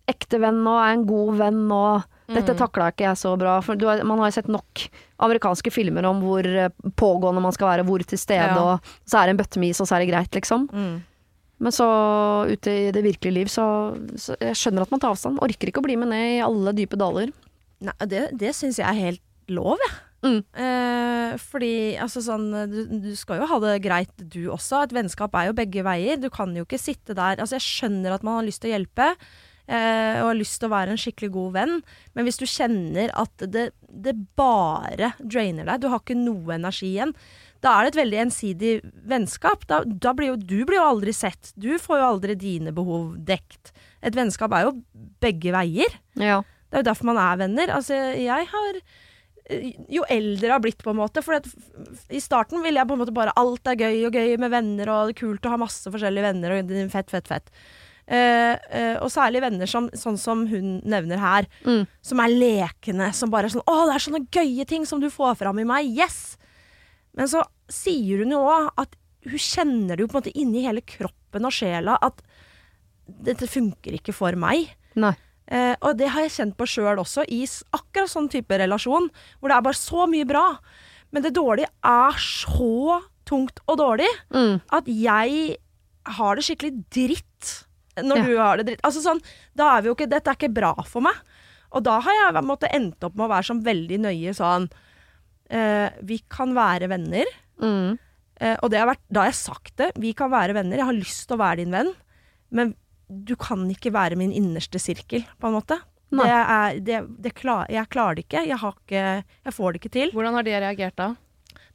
[0.09, 0.73] ekte venn nå?
[0.79, 2.05] Er jeg en god venn nå?
[2.29, 2.59] Dette Mm.
[2.59, 3.61] takla ikke jeg så bra.
[3.63, 7.53] For du har, man har jo sett nok amerikanske filmer om hvor eh, pågående man
[7.53, 8.75] skal være, hvor til stede, Ja.
[8.75, 10.69] og så er det en bøttemis, og så er det greit, liksom.
[10.71, 11.03] Mm.
[11.61, 15.39] Men så ute i det virkelige liv, så, så jeg skjønner at man tar avstand.
[15.41, 17.33] Orker ikke å bli med ned i alle dype daler.
[17.85, 19.97] Nei, det, det syns jeg er helt lov, jeg.
[20.19, 20.41] Mm.
[20.59, 24.81] Eh, fordi altså sånn du, du skal jo ha det greit, du også.
[24.83, 26.19] Et vennskap er jo begge veier.
[26.19, 28.75] Du kan jo ikke sitte der Altså, jeg skjønner at man har lyst til å
[28.75, 29.13] hjelpe.
[29.69, 31.75] eh, og har lyst til å være en skikkelig god venn,
[32.17, 36.95] men hvis du kjenner at det, det bare drainer deg, du har ikke noe energi
[36.95, 37.13] igjen,
[37.61, 38.73] da er det et veldig ensidig
[39.11, 39.67] vennskap.
[39.69, 41.51] Da, da blir jo, du blir jo aldri sett.
[41.59, 43.73] Du får jo aldri dine behov dekt.
[44.01, 44.77] Et vennskap er jo
[45.23, 45.99] begge veier.
[46.23, 46.41] Ja.
[46.69, 47.71] Det er jo derfor man er venner.
[47.75, 48.81] Altså, jeg har
[49.49, 51.41] eh, Jo eldre jeg har blitt, på en måte For
[52.13, 54.91] i starten ville jeg på en måte bare Alt er gøy og gøy med venner,
[54.93, 57.49] og det er kult å ha masse forskjellige venner, og fett, fett, fett.
[58.09, 61.87] Eh, eh, og særlig venner som, sånn som hun nevner her, Mm.
[62.01, 63.11] som er lekende.
[63.15, 65.65] Som bare er sånn 'Å, det er sånne gøye ting som du får fram i
[65.65, 65.87] meg.
[65.97, 66.37] Yes!'
[67.15, 70.63] Men så sier hun jo òg at hun kjenner det jo på en måte inni
[70.65, 72.23] hele kroppen og sjela at
[73.09, 74.69] dette funker ikke for meg.
[74.95, 75.15] Nei.
[75.51, 79.09] Eh, og det har jeg kjent på sjøl også, i akkurat sånn type relasjon,
[79.41, 80.59] hvor det er bare så mye bra.
[81.11, 84.61] Men det dårlige er så tungt og dårlig Mm.
[84.71, 85.57] at jeg
[86.19, 87.65] har det skikkelig dritt
[87.97, 88.25] når Ja.
[88.27, 88.81] du har det dritt.
[88.85, 89.23] Altså sånn,
[89.57, 91.15] da er vi jo ikke Dette er ikke bra for meg.
[91.73, 94.71] Og da har jeg måtte endt opp med å være sånn veldig nøye sånn
[95.51, 97.25] eh, Vi kan være venner.
[97.61, 97.99] Mm.
[98.41, 99.93] Eh, og det har vært, da har jeg sagt det.
[99.97, 100.77] Vi kan være venner.
[100.77, 101.95] Jeg har lyst til å være din venn.
[102.51, 102.75] Men
[103.09, 105.81] du kan ikke være min innerste sirkel, på en måte.
[106.09, 108.45] Det er, det, det klar, jeg klarer det ikke.
[108.49, 109.07] Jeg, har ikke.
[109.45, 110.13] jeg får det ikke til.
[110.17, 111.09] Hvordan har de reagert da?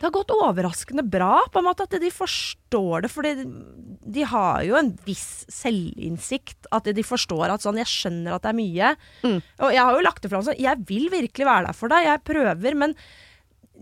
[0.04, 3.12] Det har gått overraskende bra, på en måte, at de forstår det.
[3.14, 6.68] For de har jo en viss selvinnsikt.
[6.76, 8.90] At de forstår at sånn Jeg skjønner at det er mye.
[9.22, 9.38] Mm.
[9.40, 12.10] Og jeg har jo lagt det fram sånn Jeg vil virkelig være der for deg.
[12.10, 12.98] Jeg prøver, men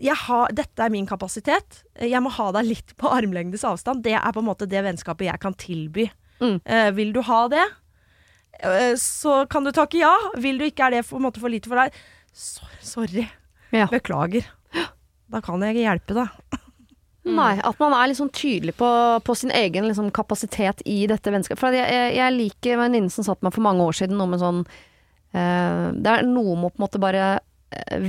[0.02, 1.82] jeg har, dette er min kapasitet.
[1.98, 4.04] Jeg må ha deg litt på armlengdes avstand.
[4.04, 6.06] Det er på en måte det vennskapet jeg kan tilby.
[6.42, 6.58] Mm.
[6.64, 7.66] Eh, vil du ha det,
[8.60, 10.14] eh, så kan du takke ja.
[10.42, 11.94] Vil du ikke, er det på en måte for lite for deg.
[12.32, 13.28] Så, sorry.
[13.72, 13.86] Ja.
[13.92, 14.48] Beklager.
[15.32, 16.60] Da kan jeg ikke hjelpe deg.
[17.38, 18.88] Nei, at man er sånn tydelig på,
[19.22, 21.60] på sin egen liksom, kapasitet i dette vennskapet.
[21.60, 24.32] For jeg, jeg, jeg liker venninnen venninne som satt meg for mange år siden, noe
[24.32, 28.02] med sånn eh, Det er noe med å på en måte bare eh,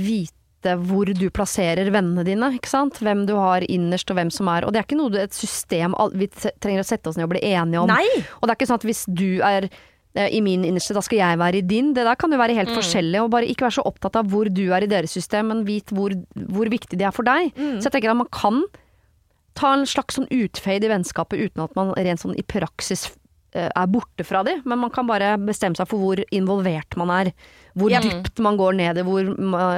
[0.64, 3.00] vite hvor du plasserer vennene dine, ikke sant.
[3.02, 5.34] Hvem du har innerst og hvem som er Og det er ikke noe du, et
[5.34, 7.90] system vi trenger å sette oss ned og bli enige om.
[7.90, 8.06] Nei!
[8.40, 11.20] Og det er ikke sånn at hvis du er eh, i min innerste, da skal
[11.20, 11.92] jeg være i din.
[11.94, 13.20] Det der kan jo være helt forskjellig.
[13.22, 15.92] Og bare ikke være så opptatt av hvor du er i deres system, men vit
[15.94, 17.52] hvor, hvor viktig de er for deg.
[17.78, 18.64] Så jeg tenker at man kan
[19.54, 23.06] ta en slags sånn utfade i vennskapet uten at man rent sånn i praksis
[23.54, 27.32] er borte fra de, men man kan bare bestemme seg for hvor involvert man er.
[27.78, 28.00] Hvor Ja.
[28.02, 29.22] dypt man går ned i, hvor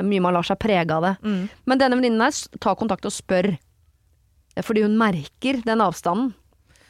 [0.02, 1.14] mye man lar seg prege av det.
[1.22, 1.48] Mm.
[1.66, 3.50] Men denne venninnen her tar kontakt og spør,
[4.56, 6.32] eh, fordi hun merker den avstanden.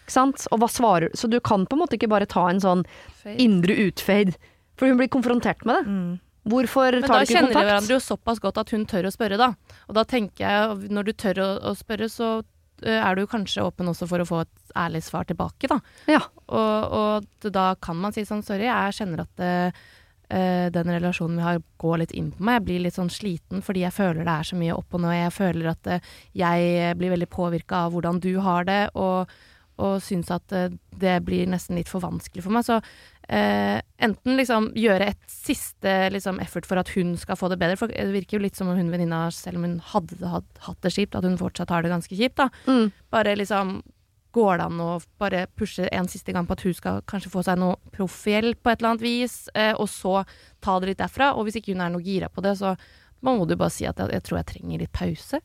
[0.06, 0.46] Ikke sant?
[0.52, 2.84] Og hva svarer Så du kan på en måte ikke bare ta en sånn
[3.26, 4.36] indre utfade,
[4.76, 5.86] for hun blir konfrontert med det.
[5.90, 6.20] Mm.
[6.46, 7.26] Hvorfor tar du ikke kontakt?
[7.26, 9.48] Da kjenner de hverandre jo såpass godt at hun tør å spørre, da.
[9.88, 12.44] Og da tenker jeg, når du tør å, å spørre, så eh,
[12.84, 15.78] er du kanskje åpen også for å få et ærlig svar tilbake, da.
[16.10, 16.22] Ja.
[16.46, 19.54] Og, og da kan man si sånn sorry, jeg kjenner at det,
[20.28, 22.60] uh, den relasjonen vi har, går litt inn på meg.
[22.60, 25.16] Jeg blir litt sånn sliten fordi jeg føler det er så mye opp og ned.
[25.18, 29.32] Jeg føler at uh, jeg blir veldig påvirka av hvordan du har det, og,
[29.82, 32.64] og syns at eh, det blir nesten litt for vanskelig for meg.
[32.66, 32.78] Så
[33.28, 37.78] eh, enten liksom gjøre et siste liksom, effort for at hun skal få det bedre.
[37.80, 40.80] For det virker jo litt som om hun venninna, selv om hun hadde hatt, hatt
[40.86, 42.38] det kjipt, at hun fortsatt har det ganske kjipt.
[42.40, 42.50] da.
[42.70, 42.90] Mm.
[43.12, 43.78] Bare liksom
[44.36, 47.40] Går det an å bare pushe en siste gang på at hun skal kanskje få
[47.46, 50.26] seg noe proffhjelp på et eller annet vis, eh, og så
[50.60, 51.30] ta det litt derfra?
[51.38, 52.74] Og hvis ikke hun er noe gira på det, så
[53.24, 55.40] må du bare si at jeg, jeg tror jeg trenger litt pause.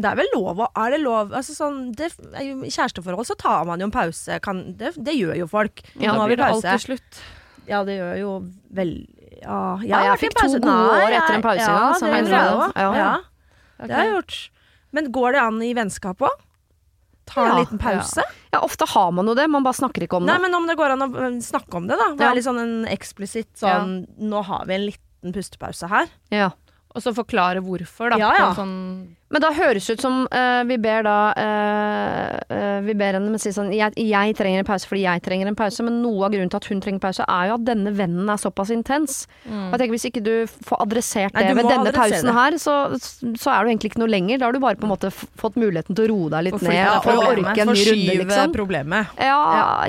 [0.00, 2.10] Det er vel lov å Er det lov altså sånn, det,
[2.40, 4.38] I kjæresteforhold så tar man jo en pause.
[4.44, 5.82] Kan, det, det gjør jo folk.
[5.94, 7.24] Ja, Nå har vi det alt til slutt.
[7.70, 8.30] Ja, det gjør jo
[8.74, 8.94] vel
[9.40, 12.14] Ja, jeg, Ja, har jeg fikk to gode år etter en pause, Ja, ja, det
[12.16, 13.10] gjorde jeg Ja.
[13.80, 13.88] Okay.
[13.88, 14.38] det har jeg gjort.
[14.92, 16.46] Men går det an i vennskap òg?
[17.30, 18.24] Ta en liten pause?
[18.50, 20.32] Ja, ofte har man jo det, man bare snakker ikke om det.
[20.32, 22.10] Nei, men om det går an å øh, snakke om det, da.
[22.18, 26.10] Være litt sånn en eksplisitt sånn Nå har vi en liten pustepause her.
[26.34, 26.50] Ja.
[26.90, 28.18] Og så forklare hvorfor, da.
[28.18, 28.46] Ja, ja.
[28.56, 33.14] Sånn, Men da høres det ut som uh, vi ber da uh, uh, Vi ber
[33.14, 36.26] henne si sånn jeg, jeg trenger en pause fordi jeg trenger en pause, men noe
[36.26, 39.20] av grunnen til at hun trenger pause, er jo at denne vennen er såpass intens.
[39.46, 42.34] Og jeg tenker Hvis ikke du får adressert det Nei, ved denne pausen det.
[42.40, 44.40] her, så, så er du egentlig ikke noe lenger.
[44.40, 46.70] Da har du bare på en måte fått muligheten til å roe deg litt for
[46.70, 48.56] ned for å orke en ny runde, liksom.
[48.56, 49.14] problemet.
[49.20, 49.38] Ja,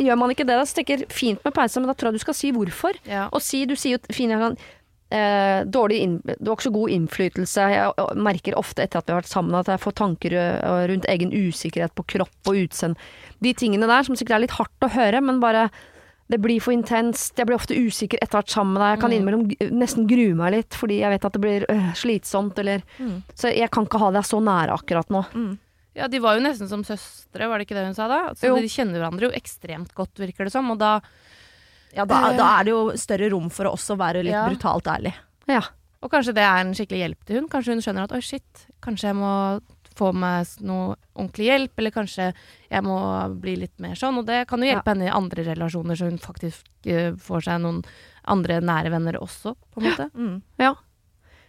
[0.03, 2.25] gjør man ikke det, da så tenker fint med pause, men da tror jeg du
[2.27, 3.01] skal si hvorfor.
[3.09, 3.25] ja.
[3.31, 4.59] Og si, du sier jo fint jeg kan
[5.11, 7.63] Eh, dårlig du har ikke så god innflytelse.
[7.73, 11.07] Jeg merker ofte etter at vi har vært sammen at jeg får tanker eh, rundt
[11.11, 12.99] egen usikkerhet på kropp og utseende.
[13.43, 15.65] De tingene der som sikkert er litt hardt å høre, men bare
[16.31, 17.35] det blir for intenst.
[17.35, 18.93] Jeg blir ofte usikker etter å ha vært sammen med deg.
[18.93, 22.61] Jeg kan innimellom nesten grue meg litt fordi jeg vet at det blir øh, slitsomt,
[22.63, 22.85] eller
[23.35, 25.25] Så jeg kan ikke ha deg så nære akkurat nå.
[25.99, 28.21] ja, de var jo nesten som søstre, var det ikke det hun sa da?
[28.39, 28.55] Så Jo.
[28.63, 30.71] de kjenner hverandre jo ekstremt godt, virker det som.
[30.71, 31.01] Og da
[31.97, 34.47] Ja, da, da er det jo større rom for å også være litt Ja.
[34.47, 35.13] brutalt ærlig.
[35.49, 35.61] Ja.
[36.01, 37.49] Og kanskje det er en skikkelig hjelp til hun.
[37.51, 39.33] Kanskje hun skjønner at oi, shit, kanskje jeg må
[39.97, 42.29] få meg noe ordentlig hjelp, eller kanskje
[42.71, 42.97] jeg må
[43.43, 44.21] bli litt mer sånn.
[44.21, 47.61] Og det kan jo hjelpe henne i andre relasjoner, så hun faktisk uh, får seg
[47.65, 47.83] noen
[48.31, 50.07] andre nære venner også, på en måte.
[50.15, 50.39] Mm.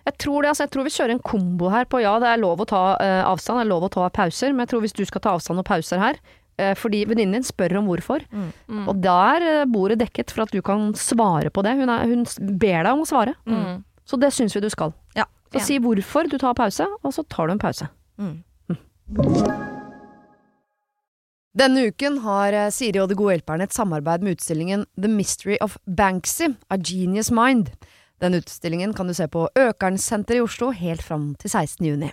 [0.02, 2.40] Jeg tror, det, altså, jeg tror vi kjører en kombo her på ja, det er
[2.42, 4.96] lov å ta uh, avstand, det er lov å ta pauser, men jeg tror hvis
[4.98, 6.41] du skal ta avstand og pauser her, eh,
[6.78, 8.86] fordi venninnen din spør om hvorfor, Mm.
[8.88, 11.76] og der er bordet dekket for at du kan svare på det.
[11.80, 12.24] Hun, er, hun
[12.58, 13.82] ber deg om å svare, Mm.
[14.06, 14.92] så det syns vi du skal.
[15.16, 15.64] Ja, Så ja.
[15.66, 17.88] si hvorfor du tar pause, og så tar du en pause.
[18.18, 18.42] Mm.
[21.54, 25.58] Denne uken har eh, Siri og De gode hjelperne et samarbeid med utstillingen The Mystery
[25.60, 27.68] of Banksy, A Genius Mind.
[28.22, 31.84] Den utstillingen kan du se på Økernsenteret i Oslo helt fram til 16.
[31.90, 32.12] juni.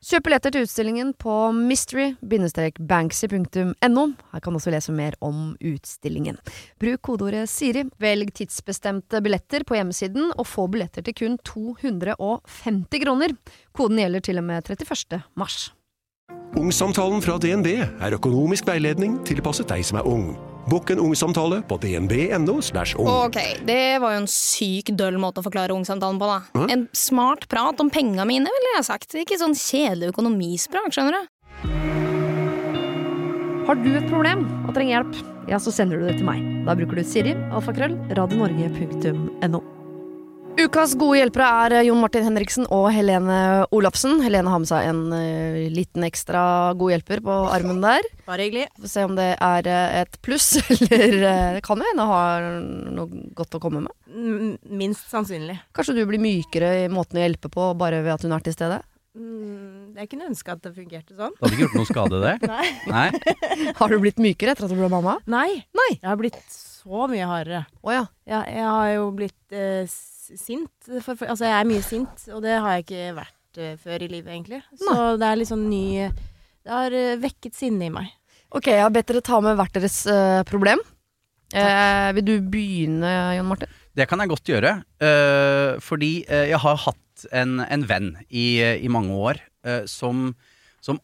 [0.00, 4.04] Kjøp billetter til utstillingen på mystery-banksy.no.
[4.32, 6.40] Her kan du også lese mer om utstillingen.
[6.80, 13.36] Bruk kodeordet Siri, velg tidsbestemte billetter på hjemmesiden, og få billetter til kun 250 kroner.
[13.76, 15.20] Koden gjelder til og med 31.
[15.36, 15.68] mars.
[16.56, 20.32] Ungsamtalen fra DNB er økonomisk veiledning tilpasset deg som er ung.
[20.70, 22.60] Bokk en ungsamtale på dnb.no.
[22.60, 23.08] ung.
[23.10, 26.66] Ok, det var jo en syk døll måte å forklare ungsamtalen på, da.
[26.70, 29.18] En smart prat om penga mine, ville jeg sagt.
[29.18, 31.36] Ikke sånn kjedelig økonomisprat, skjønner du.
[33.66, 35.18] Har du et problem og trenger hjelp,
[35.50, 36.46] ja, så sender du det til meg.
[36.66, 39.79] Da bruker du Siri, alfakrøll, radionorge.no.
[40.58, 43.36] Ukas gode hjelpere er eh, Jon Martin Henriksen og Helene
[43.74, 44.18] Olafsen.
[44.24, 46.42] Helene har med seg en uh, liten ekstra
[46.76, 48.04] god hjelper på armen der.
[48.28, 48.66] Bare hyggelig.
[48.82, 52.48] Får se om det er uh, et pluss, eller uh, det kan jo hende har
[52.98, 53.96] noe godt å komme med.
[54.68, 55.56] Minst sannsynlig.
[55.76, 58.56] Kanskje du blir mykere i måten å hjelpe på bare ved at hun er til
[58.58, 58.82] stede?
[59.16, 61.32] Mm, Jeg kunne ønske at det fungerte sånn.
[61.38, 62.34] Det hadde ikke gjort noe skade, det?
[62.52, 62.68] Nei.
[62.90, 63.72] Nei?
[63.80, 65.16] Har du blitt mykere etter at du ble mamma?
[65.30, 65.62] Nei.
[65.78, 65.90] Nei.
[65.96, 67.64] Jeg har blitt så mye hardere.
[67.80, 68.04] Å ja.
[68.28, 69.82] Ja, jeg har jo blitt eh,
[70.38, 70.72] sint.
[71.00, 74.04] For, for, altså, jeg er mye sint, og det har jeg ikke vært uh, før
[74.06, 74.62] i livet, egentlig.
[74.78, 78.12] Så det er litt sånn ny Det har uh, vekket sinne i meg.
[78.54, 80.82] Ok, jeg har bedt dere ta med hvert deres uh, problem.
[81.50, 83.70] Eh, vil du begynne, Jon Martin?
[83.98, 84.70] Det kan jeg godt gjøre.
[85.02, 89.40] eh, fordi jeg har hatt en, en venn i, i mange år
[89.90, 90.28] som,
[90.78, 91.00] som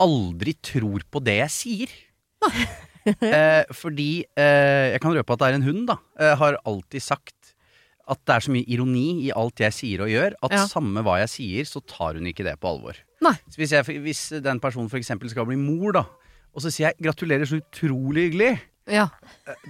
[0.00, 1.96] aldri tror på det jeg sier.
[3.08, 5.94] Eh, fordi eh, Jeg kan røpe at det er en hund, da.
[6.20, 7.37] Eh, har alltid sagt
[8.08, 10.64] at det er så mye ironi i alt jeg sier og gjør, at Ja.
[10.70, 12.96] samme hva jeg sier, så tar hun ikke det på alvor.
[13.24, 13.34] Nei.
[13.50, 15.12] Så hvis, jeg, hvis den personen f.eks.
[15.30, 16.04] skal bli mor, da,
[16.54, 19.08] og så sier jeg 'gratulerer, så utrolig hyggelig', Ja.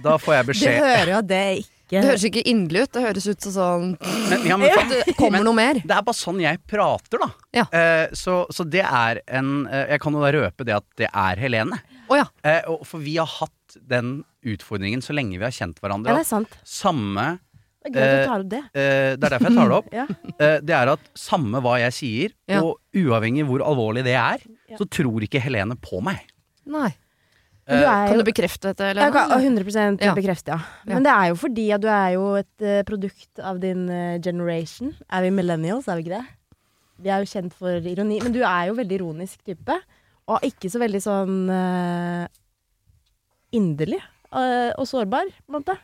[0.01, 0.79] da får jeg beskjed.
[0.79, 2.91] beskjed hører jo det ikke Det høres ikke inderlig ut.
[2.93, 3.97] Det høres ut som sånn
[4.29, 5.73] men, ja, men, det kommer noe mer.
[5.73, 7.29] Det er bare sånn jeg prater, da.
[7.51, 7.65] Ja.
[7.73, 11.09] Eh, så, så det er en eh, Jeg kan jo da røpe det at det
[11.11, 11.81] er Helene.
[12.07, 12.27] Oh, ja.
[12.43, 16.13] Eh, for vi har hatt den utfordringen så lenge vi har kjent hverandre.
[16.13, 16.53] Ja, det er sant.
[16.63, 17.39] samme
[17.85, 18.63] Det er at Eh, du tar opp det.
[18.75, 19.87] eh, Det er derfor jeg tar det opp.
[19.99, 20.05] Ja.
[20.39, 22.61] Eh, det er at samme hva jeg sier, Ja.
[22.61, 24.39] og uavhengig hvor alvorlig det er,
[24.69, 24.77] Ja.
[24.77, 26.19] så tror ikke Helene på meg.
[26.65, 26.89] Nei.
[27.69, 30.15] Du Eh, Kan jo du bekrefte dette, Jeg kan 100 Ja.
[30.15, 30.57] bekrefte, ja.
[30.87, 30.93] Ja.
[30.95, 34.17] Men det er jo fordi at du er jo et uh, produkt av din uh,
[34.17, 34.95] generation.
[35.11, 36.25] Er vi millennials, er vi ikke det?
[36.99, 38.19] Vi er jo kjent for ironi.
[38.23, 39.77] Men du er jo veldig ironisk type.
[40.27, 42.27] Og ikke så veldig sånn uh,
[43.53, 44.01] inderlig
[44.33, 45.77] eh, og sårbar, på en måte.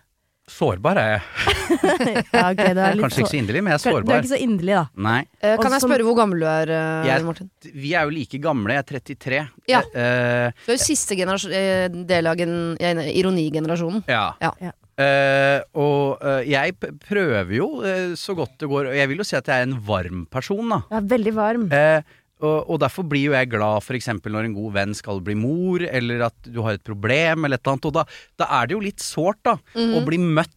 [0.45, 1.21] Sårbar er jeg.
[2.35, 4.39] Ja, okay, er litt Kanskje ikke så inderlig, men jeg er Du er ikke så
[4.45, 4.83] inderlig, da.
[5.07, 5.19] Nei.
[5.41, 7.49] Uh, kan jeg spørre hvor gammel du er, uh, Jeg- Martin?
[7.73, 8.75] Vi er jo like gamle.
[8.75, 9.39] Jeg er 33.
[9.71, 9.81] Ja.
[9.89, 11.17] Uh, Du er jo siste
[12.11, 14.03] del av ironigenerasjonen.
[14.11, 14.27] Ja.
[14.43, 14.53] Ja.
[14.61, 14.73] Ja.
[14.95, 16.71] Eh, og jeg
[17.03, 17.65] prøver jo
[18.15, 20.69] så godt det går, og jeg vil jo si at jeg er en varm person,
[20.71, 20.77] da.
[20.95, 21.65] Er veldig varm.
[21.67, 21.99] Eh,
[22.41, 24.09] og, og derfor blir jo jeg glad f.eks.
[24.25, 27.63] når en god venn skal bli mor, eller at du har et problem, eller et
[27.63, 27.85] eller annet.
[27.85, 28.03] Og da,
[28.37, 29.95] da er det jo litt sårt, da, Mhm.
[29.95, 30.51] å bli møtt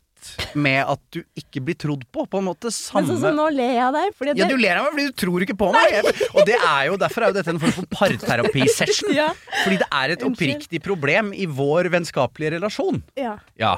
[0.59, 2.25] med at du ikke blir trodd på.
[2.29, 4.09] På en måte samme Men sånn som nå ler jeg av deg.
[4.19, 5.93] Fordi Ja, du ler av meg fordi du tror ikke på meg!
[5.95, 9.13] Jeg, og det er jo, derfor er jo dette en form for parterapisession.
[9.21, 9.29] Ja.
[9.63, 13.01] Fordi det er et oppriktig problem i vår vennskapelige relasjon.
[13.17, 13.37] Ja.
[13.57, 13.77] Ja.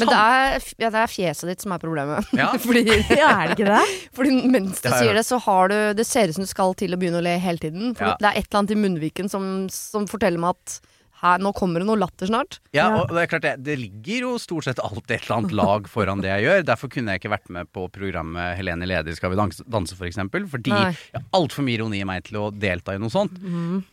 [0.00, 2.30] Men det er, ja, det er fjeset ditt som er problemet.
[2.36, 2.52] Ja.
[2.66, 2.84] fordi,
[3.22, 3.82] ja, er det ikke det?
[4.16, 6.94] fordi mens du sier det, så har du Det ser ut som du skal til
[6.96, 7.92] å begynne å le hele tiden.
[7.98, 8.16] For Ja.
[8.20, 10.80] det er et eller annet i munnviken som, som forteller meg at
[11.22, 12.56] her, nå kommer det noe latter snart.
[12.74, 15.54] Ja, og det er klart det, det ligger jo stort sett alltid et eller annet
[15.54, 16.64] lag foran det jeg gjør.
[16.72, 20.08] Derfor kunne jeg ikke vært med på programmet Helene Leder skal vi danse, danse for
[20.08, 20.48] eksempel.
[20.50, 20.88] Fordi Nei.
[20.90, 23.38] jeg har altfor mye ironi i meg til å delta i noe sånt.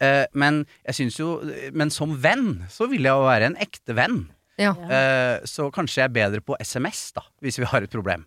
[0.01, 1.29] Eh, men jeg syns jo
[1.77, 4.23] Men som venn så vil jeg jo være en ekte venn.
[4.59, 4.73] Ja.
[4.75, 8.25] Eh, så kanskje jeg er bedre på SMS, da, hvis vi har et problem.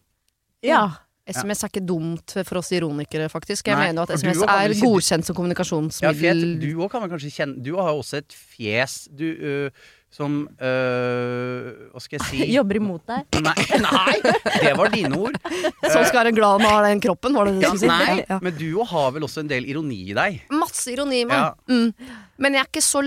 [0.65, 0.87] Ja.
[1.23, 3.69] SMS er ikke dumt for oss ironikere, faktisk.
[3.71, 6.41] Jeg Nei, mener jo at SMS er godkjent som Ja, kommunikasjonsmiddel.
[6.59, 11.69] du òg kan vel kanskje kjenne Du har også et fjes du øh, som øh,
[11.93, 13.39] Hva skal jeg si Jobber imot deg.
[13.45, 14.17] Nei, nei,
[14.65, 15.39] det var dine ord.
[15.87, 18.11] Sånn skal være glad med å ha den kroppen, var det det Ja, skulle si?
[18.11, 18.41] nei, Ja.
[18.43, 20.43] men du har vel også en del ironi i deg?
[20.53, 21.39] Masse ironi i meg.
[21.39, 21.55] Ja.
[21.71, 22.19] Mm.
[22.43, 23.03] Men jeg er ikke så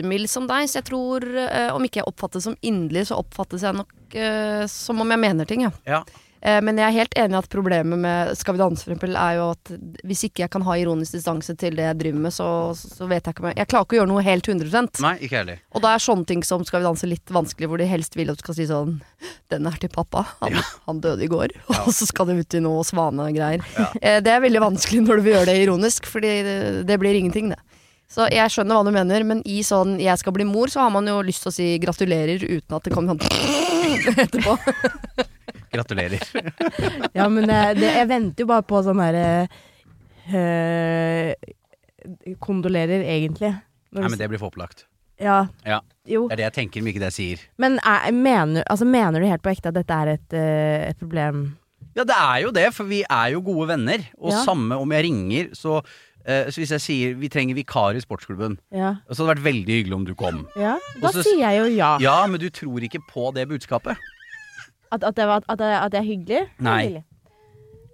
[0.00, 3.62] lattermild som deg, så jeg tror eh, om ikke jeg oppfattes som inderlig, så oppfattes
[3.62, 5.72] jeg nok eh, som om jeg mener ting, ja.
[5.84, 6.04] Ja.
[6.40, 9.12] Eh, men jeg er helt enig i at problemet med Skal vi danse for eksempel,
[9.12, 9.72] er jo at
[10.08, 13.26] hvis ikke jeg kan ha ironisk distanse til det jeg driver med, så, så vet
[13.26, 15.60] jeg ikke om jeg Jeg klarer ikke å gjøre noe helt 100 Nei, ikke heller.
[15.76, 18.32] Og da er sånne ting som Skal vi danse litt vanskelig, hvor de helst vil
[18.32, 18.96] at du skal si sånn
[19.52, 20.24] Den er til pappa.
[20.40, 21.52] Han, han døde i går.
[21.84, 23.60] Og så skal det ut i noe svanegreier.
[24.00, 26.56] Eh, det er veldig vanskelig når du vil gjøre det ironisk, Fordi det,
[26.88, 27.60] det blir ingenting, det.
[28.10, 30.90] Så jeg skjønner hva du mener, men i sånn 'jeg skal bli mor', så har
[30.90, 34.56] man jo lyst til å si gratulerer uten at det kommer sånn etterpå.
[35.70, 36.18] Gratulerer.
[37.14, 39.46] Ja, men eh, det, jeg venter jo bare på sånn herre
[40.34, 41.34] øh,
[42.40, 43.52] Kondolerer, egentlig.
[43.92, 44.86] Nei, men det blir for opplagt.
[45.20, 45.46] Ja.
[45.66, 45.80] Ja.
[46.08, 46.26] Jo.
[46.28, 47.38] Det er det jeg tenker, men ikke det jeg sier.
[47.60, 50.98] Men er, mener, altså, mener du helt på ekte at dette er et, øh, et
[50.98, 51.42] problem?
[51.94, 53.98] Ja, det er jo det, for vi er jo gode venner.
[54.18, 54.44] Og Ja.
[54.46, 55.90] samme om jeg ringer, så, eh,
[56.50, 58.94] så hvis jeg sier vi trenger vikar i sportsklubben, Ja.
[59.10, 60.46] så hadde det vært veldig hyggelig om du kom.
[60.56, 60.76] ja.
[61.00, 61.94] Da Også, sier jeg jo ja.
[62.00, 63.96] Ja, men du tror ikke på det budskapet.
[64.92, 66.42] At, at, det, var, at, det, at det er hyggelig?
[66.58, 66.80] Nei.
[66.82, 67.04] hyggelig.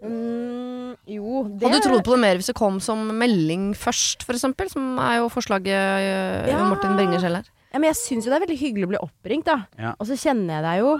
[0.07, 4.27] Mm, jo, det Hadde du trodd på det mer hvis det kom som melding først,
[4.29, 4.69] eksempel?
[4.71, 6.61] Som er jo forslaget eh, Ja.
[6.69, 7.51] Martin bringer selv her.
[7.73, 9.57] Ja, men jeg syns jo det er veldig hyggelig å bli oppringt, da.
[9.81, 9.95] Ja.
[10.01, 10.93] Og så kjenner jeg deg jo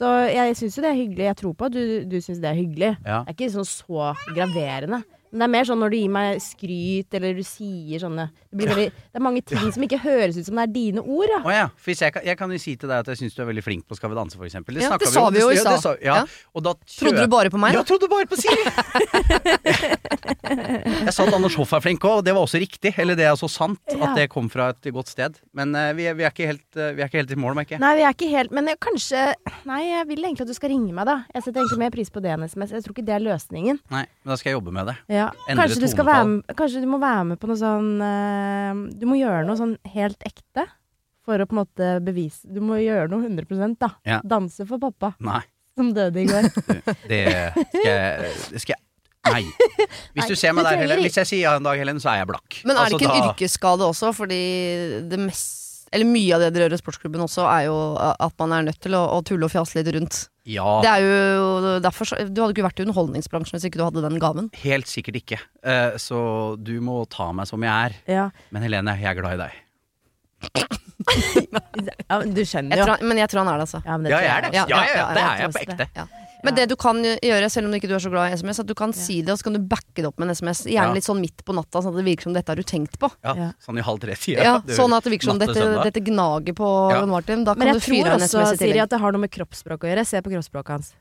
[0.00, 1.24] Så jeg syns jo det er hyggelig.
[1.26, 2.92] Jeg tror på at du, du syns det er hyggelig.
[3.04, 3.18] Ja.
[3.26, 5.02] Det er ikke sånn så graverende.
[5.30, 8.56] Men det er mer sånn når du gir meg skryt, eller du sier sånne Det,
[8.58, 11.30] blir veldig, det er mange ting som ikke høres ut som det er dine ord.
[11.46, 11.66] Ja.
[11.78, 13.50] For hvis jeg, kan, jeg kan jo si til deg at jeg syns du er
[13.52, 14.72] veldig flink på Skal vi danse, for eksempel.
[14.80, 15.78] Ja, snakket det sa vi jo i ja, stad.
[15.84, 16.24] sa- Ja, Ja.
[16.50, 17.70] Trodde du bare på meg?
[17.78, 18.64] Ja, trodde bare på Siri!
[21.06, 22.92] jeg sa at Anders Hoff er flink òg, og det var også riktig.
[23.00, 23.80] Eller det er så sant.
[23.90, 24.10] Ja.
[24.10, 25.38] At det kom fra et godt sted.
[25.56, 27.56] Men uh, vi, er, vi, er ikke helt, uh, vi er ikke helt i mål,
[27.58, 27.82] merker jeg.
[27.84, 29.24] Nei, vi er ikke helt Men jeg, kanskje
[29.68, 31.18] Nei, jeg vil egentlig at du skal ringe meg, da.
[31.34, 32.74] Jeg setter egentlig mer pris på det enn SMS.
[32.76, 33.80] Jeg tror ikke det er løsningen.
[33.92, 34.96] Nei, men da skal jeg jobbe med det.
[35.12, 35.19] Ja.
[35.46, 38.82] Endre Kanskje, du skal være med, kanskje du må være med på noe sånn uh,
[39.00, 40.66] Du må gjøre noe sånn helt ekte.
[41.26, 43.92] For å på en måte bevise Du må gjøre noe 100 da.
[44.08, 44.20] Ja.
[44.24, 45.42] Danse for pappa, Nei.
[45.78, 46.48] som døde i går.
[47.10, 48.84] Det skal jeg, skal jeg
[49.30, 49.42] Nei.
[50.16, 52.08] Hvis du Nei, ser meg der, Helen, hvis jeg sier ja en dag, Helen, så
[52.14, 52.60] er jeg blakk.
[52.64, 54.40] Men er det Altså, ikke en da- yrkesskade også, fordi
[55.12, 55.58] det mest
[55.92, 58.78] Eller mye av det dere gjør i sportsklubben også, er jo at man er nødt
[58.80, 60.20] til å, å tulle og fjase litt rundt.
[60.48, 60.80] Ja.
[60.82, 64.02] Det er jo derfor så, Du hadde ikke vært i underholdningsbransjen hvis ikke du hadde
[64.06, 64.48] den gaven.
[64.62, 65.38] Helt sikkert ikke.
[65.62, 66.20] Eh, så
[66.56, 67.98] du må ta meg som jeg er.
[68.10, 68.28] Ja.
[68.50, 69.58] Men Helene, jeg er glad i deg.
[72.08, 72.86] ja, men du skjønner Jeg jo.
[72.88, 73.80] tror, men jeg tror han er det, altså.
[73.84, 74.54] Ja, men det Ja, tror jeg er det.
[74.56, 75.86] Ja, Ja, ja, ja, ja, det er jeg på ekte.
[75.96, 76.06] Ja.
[76.44, 78.66] Men det du kan gjøre, selv om du ikke er så glad i SMS, at
[78.66, 80.64] du kan si det, og så kan du backe det opp med en SMS.
[80.66, 80.92] Gjerne Ja.
[80.96, 83.10] litt sånn midt på natta, sånn at det virker som dette har du tenkt på.
[83.24, 83.50] Ja, Ja.
[83.60, 84.42] Sånn i halv tre-tida.
[84.42, 87.04] Ja, sånn at det virker som dette, dette gnager på Ja.
[87.06, 87.44] Martin.
[87.44, 88.82] Da kan Men du jeg fyre tror av en også, SMS i Siri, tillegg.
[88.82, 90.06] at det har noe med kroppsspråk å gjøre.
[90.06, 90.94] Se på kroppsspråket hans.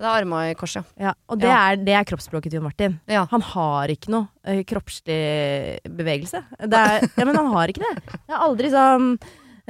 [0.00, 0.84] Det er arma i korset.
[0.98, 1.72] Ja, og det, Ja.
[1.72, 3.00] er, det er kroppsspråket til Jon Martin.
[3.06, 3.26] Ja.
[3.26, 6.42] Han har ikke noe eh, kroppslig bevegelse.
[6.58, 8.02] Det er, ja, men han har ikke det.
[8.06, 9.18] Det er aldri sånn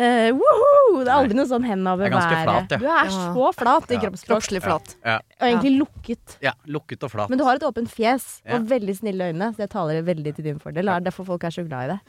[0.00, 1.04] eh, woohoo!
[1.04, 2.44] Det er aldri noe sånn henda over Jeg er været.
[2.48, 2.78] flat, ja.
[2.80, 4.00] Du er så flat i Ja.
[4.06, 4.40] kroppsspråk.
[4.40, 4.94] Kroppslig flat.
[5.04, 6.36] Ja, Og egentlig lukket.
[6.42, 7.28] ja, lukket og flat.
[7.30, 8.56] Men du har et åpent fjes Ja.
[8.56, 10.84] og veldig snille øyne, så det taler veldig til din fordel.
[10.86, 12.00] Det er derfor folk er så glad i det.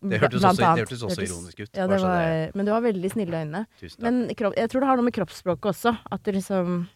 [0.00, 1.70] Det hørtes også, det hørtes også ironisk ut.
[1.76, 3.66] Ja, det var, men du har veldig snille øyne.
[3.78, 4.02] Tusen takk.
[4.02, 5.98] Men kropp, jeg tror det har noe med kroppsspråket også.
[6.10, 6.88] At du liksom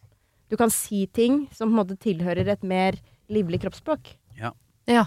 [0.51, 2.93] Du kan si ting som på en måte tilhører et mer
[3.30, 4.16] livlig kroppsspråk.
[4.39, 4.51] Ja.
[4.87, 5.07] Ja.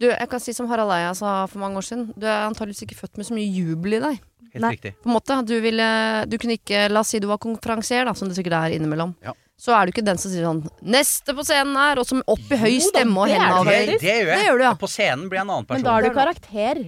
[0.00, 2.08] Du, jeg kan si som Harald Eia sa for mange år siden.
[2.16, 4.20] Du er antakeligvis ikke født med så mye jubel i deg.
[4.52, 4.70] Helt Nei.
[4.74, 4.94] riktig.
[5.02, 5.86] På en måte, du, ville,
[6.26, 9.14] du kunne ikke La oss si du var konferansier, da, som det sikkert er innimellom.
[9.22, 9.32] Ja.
[9.60, 12.46] Så er du ikke den som sier sånn 'Neste på scenen her', og som opp
[12.50, 13.70] i høy Jo stemme og hendene det over.
[13.70, 14.38] Det, det gjør jeg.
[14.38, 14.72] Det gjør du, ja.
[14.80, 15.82] På scenen blir jeg en annen person.
[15.82, 16.80] Men da er du karakter.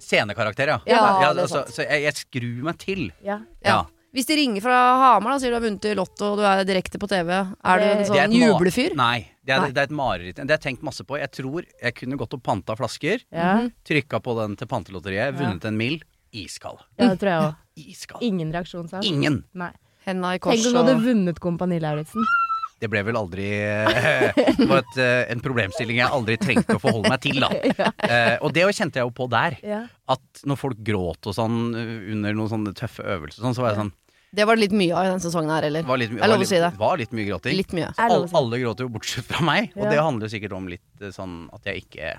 [0.00, 0.78] Scenekarakter, ja.
[0.88, 3.04] Ja, det er altså, så jeg, jeg skrur meg til.
[3.24, 3.38] Ja.
[3.64, 3.82] Ja.
[4.14, 6.64] Hvis de ringer fra Hamar og sier du har vunnet i Lotto og du er
[6.68, 8.94] direkte på TV, er du en Det- Det er sånn jublefyr?
[8.96, 10.36] Nei, det er, det er et mareritt.
[10.40, 11.18] Det har jeg tenkt masse på.
[11.20, 13.68] Jeg tror jeg kunne gått og panta flasker, Ja.
[13.84, 16.00] trykka på den til pantelotteriet, vunnet en mil.
[16.34, 16.80] Iskald.
[16.98, 17.58] ja, det tror jeg òg.
[17.94, 18.22] Iskald.
[18.26, 19.02] Ingen reaksjon, sa.
[19.06, 19.44] Ingen.
[19.54, 19.70] Nei.
[20.04, 22.26] Henda i kors Tenk om du hadde vunnet Kompani Lauritzen.
[22.82, 26.82] Det ble vel aldri eh, Det var et, eh, en problemstilling jeg aldri trengte å
[26.82, 27.52] forholde meg til, da.
[28.04, 29.56] Eh, og det kjente jeg jo på der.
[29.64, 29.84] Ja.
[30.10, 33.80] At når folk gråt og sånn under noen sånne tøffe øvelser, sånn, så var jeg
[33.84, 33.94] sånn
[34.34, 35.84] Det var det litt mye av i denne sesongen her, eller?
[35.86, 36.70] Det var litt, jeg var lov å si det.
[36.80, 37.56] var litt mye gråting.
[37.60, 37.90] Litt mye.
[38.02, 39.90] All, Alle, gråter jo bortsett fra meg, og Ja.
[39.94, 42.14] det handler sikkert om litt eh, sånn at jeg ikke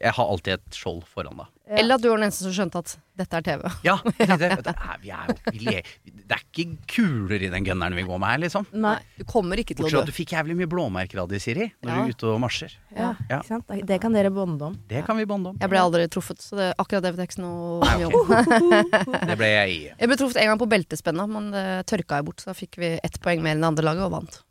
[0.00, 1.46] Jeg har alltid et skjold foran, da.
[1.66, 1.78] Ja.
[1.80, 3.62] Eller at du var den eneste som skjønte at dette er TV.
[3.82, 5.72] Ja, det, det, det, er, vi er jo, vi le,
[6.04, 8.68] det er ikke kuler i den gunneren vi går med her, liksom.
[8.76, 8.92] Nei.
[9.18, 10.12] Du kommer ikke til Bortsett fra å at dø.
[10.14, 11.96] du fikk jævlig mye blåmerker av de, Siri, når Ja.
[11.96, 12.76] du er ute og marsjer.
[12.94, 13.40] Ja, Ja.
[13.40, 13.74] ikke sant?
[13.90, 14.76] Det kan dere bonde om.
[14.92, 15.58] Det kan vi bonde om.
[15.58, 18.34] Jeg ble aldri truffet, så det, akkurat det vet jeg ikke noe om.
[19.32, 19.80] Det ble jeg i.
[19.98, 22.44] Jeg ble truffet en gang på beltespenna, men det tørka jeg bort.
[22.44, 24.42] Så da fikk vi ett poeng mer enn det andre laget og vant.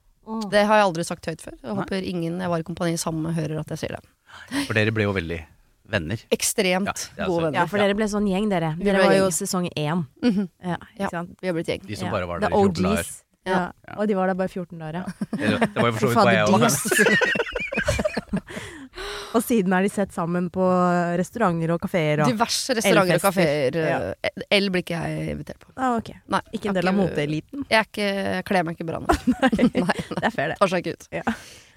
[0.52, 1.56] Det har jeg aldri sagt høyt før.
[1.62, 4.04] Jeg håper ingen jeg var i kompani sammen med, hører at jeg sier det.
[4.68, 5.40] For dere ble jo veldig
[5.90, 6.18] venner.
[6.34, 7.60] Ekstremt Ja, gode altså- venner.
[7.60, 8.76] Ja, for dere ble sånn gjeng, dere.
[8.80, 10.06] Dere var jo sesong én.
[10.24, 10.50] Mhm.
[10.64, 11.06] Ja, Ja.
[11.06, 11.38] ikke sant?
[11.42, 11.86] Vi har blitt gjeng.
[11.86, 13.06] De som bare var der i 14 dager.
[13.46, 13.72] Ja.
[13.88, 13.94] Ja.
[14.00, 15.06] Og de var der bare 14 dager, ja.
[15.38, 17.32] Det var jo for så vidt bare jeg òg.
[19.36, 20.64] Og siden er de sett sammen på
[21.20, 24.16] restauranter og kafeer Diverse restauranter og kafeer.
[24.56, 25.74] L blir ikke jeg invitert på.
[25.76, 26.14] ah, ok.
[26.32, 27.66] Nei, Ikke en del av moteeliten.
[27.70, 29.12] Jeg jeg kler meg ikke bra nok.
[29.28, 30.58] Nei, Det er fair, det.
[30.62, 31.08] tar seg ikke ut.
[31.12, 31.24] Ja.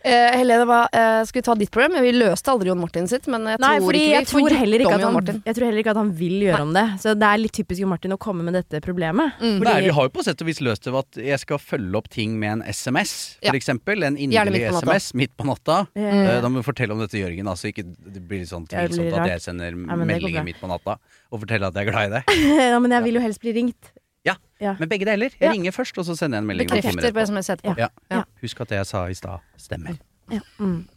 [0.07, 1.97] Eh, Helene, hva, eh, skal vi ta ditt problem?
[2.01, 4.95] Vi løste aldri Jon Martin sitt, men jeg Nei, tror ikke jeg tror, heller ikke
[4.95, 6.85] at han, jeg tror heller ikke at han vil gjøre om det.
[7.03, 9.35] Så det er litt typisk Jon Martin å komme med dette problemet.
[9.43, 9.59] Mm.
[9.59, 11.59] Fordi- Nei, vi har jo på sett og vis løst det ved at jeg skal
[11.59, 13.51] følge opp ting med en SMS, Ja.
[13.51, 14.05] for eksempel.
[14.05, 14.71] En inderlig.
[14.71, 15.89] SMS midt på natta.
[15.97, 17.47] Eh, Eh, Da må vi fortelle om dette, Jørgen.
[17.49, 20.61] Altså ikke det blir litt sånn Ja, det tvilsomt at jeg sender det meldinger midt
[20.61, 20.99] på natta
[21.33, 22.25] og forteller at jeg er glad i deg.
[22.71, 23.93] ja, men jeg vil jo helst bli ringt.
[24.27, 24.75] Ja, Ja.
[24.81, 25.31] Men begge deler.
[25.31, 25.51] Jeg Ja.
[25.53, 26.69] ringer først, og så sender jeg en melding.
[26.69, 27.21] Bekrefter på.
[27.27, 27.77] SMS etterpå.
[27.79, 27.89] Ja.
[28.11, 28.25] Ja.
[28.43, 29.99] Husk at det jeg sa i stad, stemmer.
[30.31, 30.41] Ja.
[30.59, 30.89] Mm.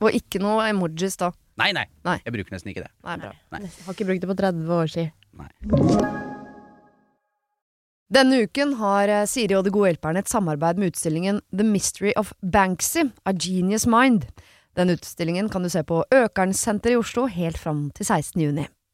[0.00, 1.30] Og ikke noe emojis da.
[1.56, 2.20] Nei, nei, Nei.
[2.24, 2.90] Jeg bruker nesten ikke det.
[3.04, 3.32] Nei, bra.
[3.52, 3.60] Nei.
[3.86, 5.12] Har ikke brukt det på 30 år siden.
[8.12, 12.12] Denne uken har eh, Siri og De gode hjelperne et samarbeid med utstillingen The Mystery
[12.16, 14.28] of Banksy, A Genius Mind.
[14.76, 18.40] Den utstillingen kan du se på Økernsenteret i Oslo helt fram til 16.
[18.44, 18.66] juni.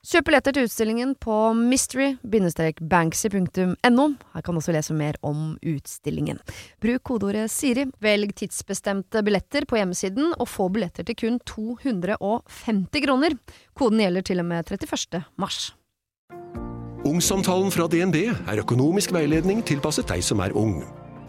[0.00, 4.06] Kjøp billetter til utstillingen på mystery-banksy.no.
[4.32, 6.40] Her kan du også lese mer om utstillingen.
[6.80, 13.36] Bruk kodeordet Siri, velg tidsbestemte billetter på hjemmesiden, og få billetter til kun 250 kroner.
[13.76, 15.20] Koden gjelder til og med 31.
[15.36, 15.76] mars.
[17.04, 20.80] Ungsamtalen fra DNB er økonomisk veiledning tilpasset deg som er ung.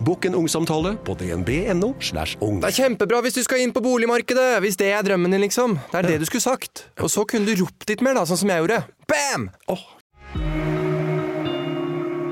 [0.02, 1.94] Bokk en ungsamtale på dnb.no.
[2.00, 2.58] slash ung.
[2.62, 4.58] Det er kjempebra hvis du skal inn på boligmarkedet!
[4.64, 5.78] Hvis det er drømmen din, liksom.
[5.92, 6.88] Det er det du skulle sagt.
[6.98, 8.80] Og så kunne du ropt litt mer, da, sånn som jeg gjorde.
[9.12, 9.52] Bam!
[9.70, 9.84] Oh.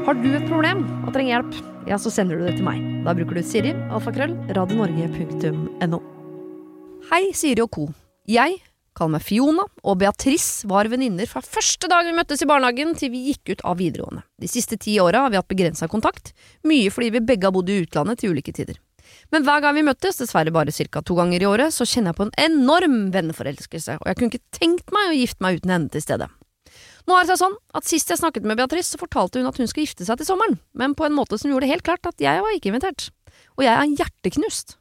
[0.08, 1.60] Har du et problem og trenger hjelp,
[1.92, 2.82] ja, så sender du det til meg.
[3.06, 6.02] Da bruker du Siri, alfakrøll, radionorge.no.
[7.12, 7.86] Hei, Siri og co.
[8.30, 8.58] Jeg
[9.00, 13.14] kaller meg Fiona, og Beatrice var venninner fra første dag vi møttes i barnehagen til
[13.14, 14.26] vi gikk ut av videregående.
[14.40, 16.34] De siste ti åra har vi hatt begrensa kontakt,
[16.68, 18.78] mye fordi vi begge har bodd i utlandet til ulike tider.
[19.34, 21.02] Men hver gang vi møttes, dessverre bare ca.
[21.02, 24.60] to ganger i året, så kjenner jeg på en enorm venneforelskelse, og jeg kunne ikke
[24.60, 26.30] tenkt meg å gifte meg uten henne til stede.
[27.10, 29.58] Nå er det seg sånn at Sist jeg snakket med Beatrice, så fortalte hun at
[29.58, 32.06] hun skal gifte seg til sommeren, men på en måte som gjorde det helt klart
[32.06, 33.10] at jeg var ikke invitert.
[33.58, 34.76] Og jeg er hjerteknust.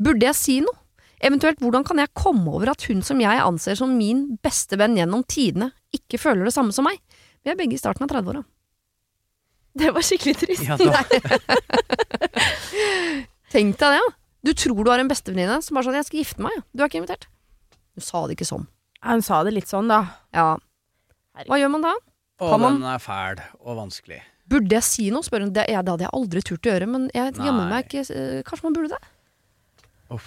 [0.00, 0.76] Burde jeg si noe?
[1.20, 4.96] Eventuelt hvordan kan jeg komme over at hun som jeg anser som min beste venn
[4.96, 6.96] gjennom tidene, ikke føler det samme som meg?
[7.44, 8.42] Vi er begge i starten av 30-åra.
[9.80, 10.64] Det var skikkelig trist.
[10.66, 10.76] Ja,
[13.50, 14.08] Tenk deg det, ja.
[14.46, 16.62] Du tror du har en bestevenninne som bare sånn 'jeg skal gifte meg', ja.
[16.72, 17.26] du er ikke invitert.
[17.94, 18.66] Hun sa det ikke sånn.
[19.04, 20.00] Hun sa det litt sånn, da.
[20.32, 20.56] Ja.
[21.44, 21.94] Hva gjør man da?
[22.40, 24.22] Å, Kan man- den er fæl og vanskelig.
[24.48, 25.22] Burde jeg si noe?
[25.22, 25.52] Spør hun.
[25.52, 28.42] Det, ja, det hadde jeg aldri turt å gjøre, men jeg jammer meg ikke eh,
[28.42, 30.20] Kanskje man burde det?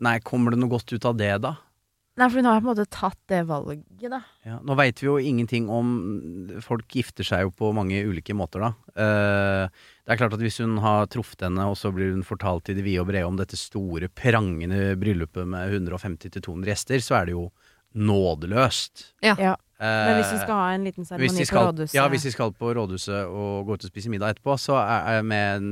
[0.00, 1.56] Nei, kommer det noe godt ut av det, da?
[2.18, 4.18] Nei, for hun har på en måte tatt det valget, da.
[4.44, 5.92] Ja, nå veit vi jo ingenting om
[6.64, 8.70] Folk gifter seg jo på mange ulike måter, da.
[8.92, 12.68] Uh, det er klart at hvis hun har truffet henne, og så blir hun fortalt
[12.72, 17.30] i det vide og brede om dette store, prangende bryllupet med 150-200 gjester, så er
[17.30, 17.48] det jo
[17.96, 19.06] nådeløst.
[19.24, 19.34] Ja.
[19.40, 19.56] Ja.
[19.80, 22.74] Men hvis vi skal ha en liten seremoni på rådhuset Ja, hvis vi skal på
[22.76, 25.70] rådhuset og gå ut og spise middag etterpå, så er, er med en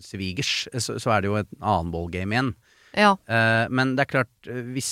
[0.00, 2.54] svigers, så, så er det jo et annen ballgame igjen.
[2.96, 3.16] Ja.
[3.28, 4.90] Eh, men det er klart, hvis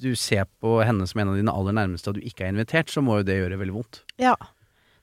[0.00, 2.88] du ser på henne som en av dine aller nærmeste, og du ikke er invitert,
[2.92, 4.02] så må jo det gjøre veldig vondt.
[4.20, 4.34] Ja.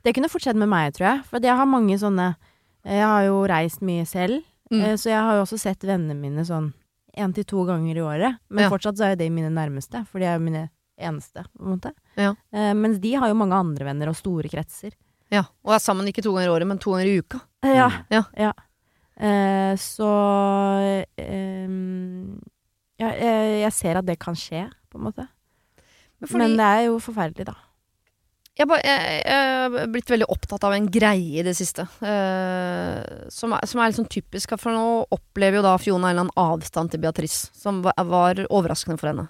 [0.03, 1.23] Det kunne fort skjedd med meg, tror jeg.
[1.25, 2.35] For jeg har mange sånne
[2.87, 4.81] Jeg har jo reist mye selv, Mm.
[4.83, 6.73] eh, så jeg har jo også sett vennene mine sånn
[7.17, 8.37] én til to ganger i året.
[8.49, 8.69] Men Ja.
[8.69, 10.69] fortsatt så er jo det mine nærmeste, for de er jo mine
[10.99, 11.91] eneste, på en måte.
[12.15, 12.33] Ja.
[12.53, 14.93] Eh, mens de har jo mange andre venner og store kretser.
[15.31, 15.43] ja.
[15.65, 17.41] Og er sammen ikke to ganger i året, men to ganger i uka.
[17.63, 17.89] Eh, ja.
[18.09, 18.23] Ja.
[18.37, 18.51] ja.
[19.17, 20.09] Eh, så
[21.17, 21.69] eh,
[23.01, 25.27] ja, jeg, jeg ser at det kan skje, på en måte.
[26.19, 27.55] Men fordi- Men det er jo forferdelig, da.
[28.57, 28.65] Jeg,
[29.29, 31.83] er blitt veldig opptatt av en greie i det siste.
[32.01, 34.55] eh, som, er, som er litt sånn typisk.
[34.57, 38.41] For nå opplever jo da Fiona en eller annen avstand til Beatrice, som var, var
[38.49, 39.27] overraskende for henne.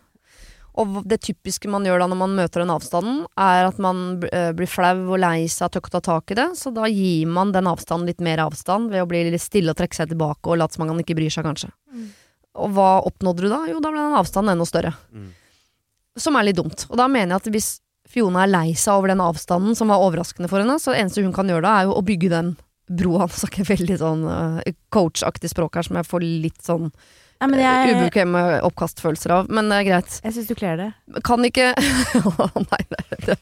[0.77, 4.51] Og det typiske man gjør da når man møter den avstanden, er at man eh,
[4.57, 6.47] blir flau og lei seg og tør ikke ta tak i det.
[6.59, 9.79] Så da gir man den avstanden litt mer avstand ved å bli litt stille og
[9.79, 11.71] trekke seg tilbake og late som om man ikke bryr seg, kanskje.
[12.57, 13.63] Og hva oppnådde du da?
[13.69, 14.93] Jo, da ble den avstanden enda større.
[15.13, 15.27] Mm.
[16.17, 16.85] Som er litt dumt.
[16.91, 17.73] Og da mener jeg at hvis
[18.07, 21.25] Fiona er lei seg over den avstanden som var overraskende for henne, så det eneste
[21.25, 22.53] hun kan gjøre da, er jo å bygge den
[22.87, 23.27] broa.
[23.27, 26.91] Nå snakker jeg veldig sånn uh, coachaktig språk her, som jeg får litt sånn
[27.37, 29.49] Ja, men jeg, ubekvemme oppkastfølelser av.
[29.53, 30.19] Men det er greit.
[30.23, 30.87] jeg syns du kler det.
[31.27, 31.69] Kan ikke
[32.33, 33.35] Å nei, det er det,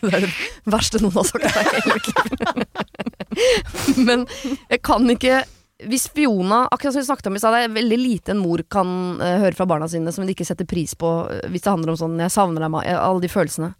[0.00, 0.30] det er det
[0.72, 2.66] verste noen har sagt til hele.
[4.08, 4.24] Men
[4.70, 5.42] jeg kan ikke
[5.88, 8.62] hvis Fiona, akkurat som vi snakket om i stad, det er veldig lite en mor
[8.70, 11.72] kan uh, høre fra barna sine som de ikke setter pris på eh, hvis det
[11.72, 13.72] handler om sånn 'jeg savner deg', eh, alle de følelsene.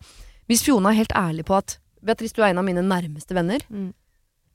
[0.50, 3.62] Hvis Fiona er helt ærlig på at Beatrice, du er en av mine nærmeste venner.
[3.70, 3.94] Mm.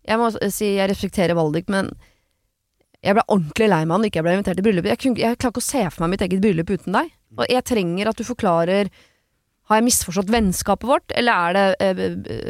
[0.07, 1.91] Jeg må si jeg respekterer valget ditt, men
[3.05, 4.87] jeg ble ordentlig lei meg når ikke jeg ble invitert i bryllup.
[4.89, 7.11] Jeg, kunne, jeg klarer ikke å se for meg mitt eget bryllup uten deg.
[7.37, 8.89] Og jeg trenger at du forklarer
[9.67, 11.99] Har jeg misforstått vennskapet vårt, eller er det øh,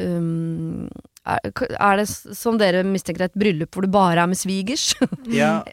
[0.05, 4.93] øh, er, er det som dere mistenker et bryllup hvor du bare er med svigers?
[5.33, 5.63] Ja,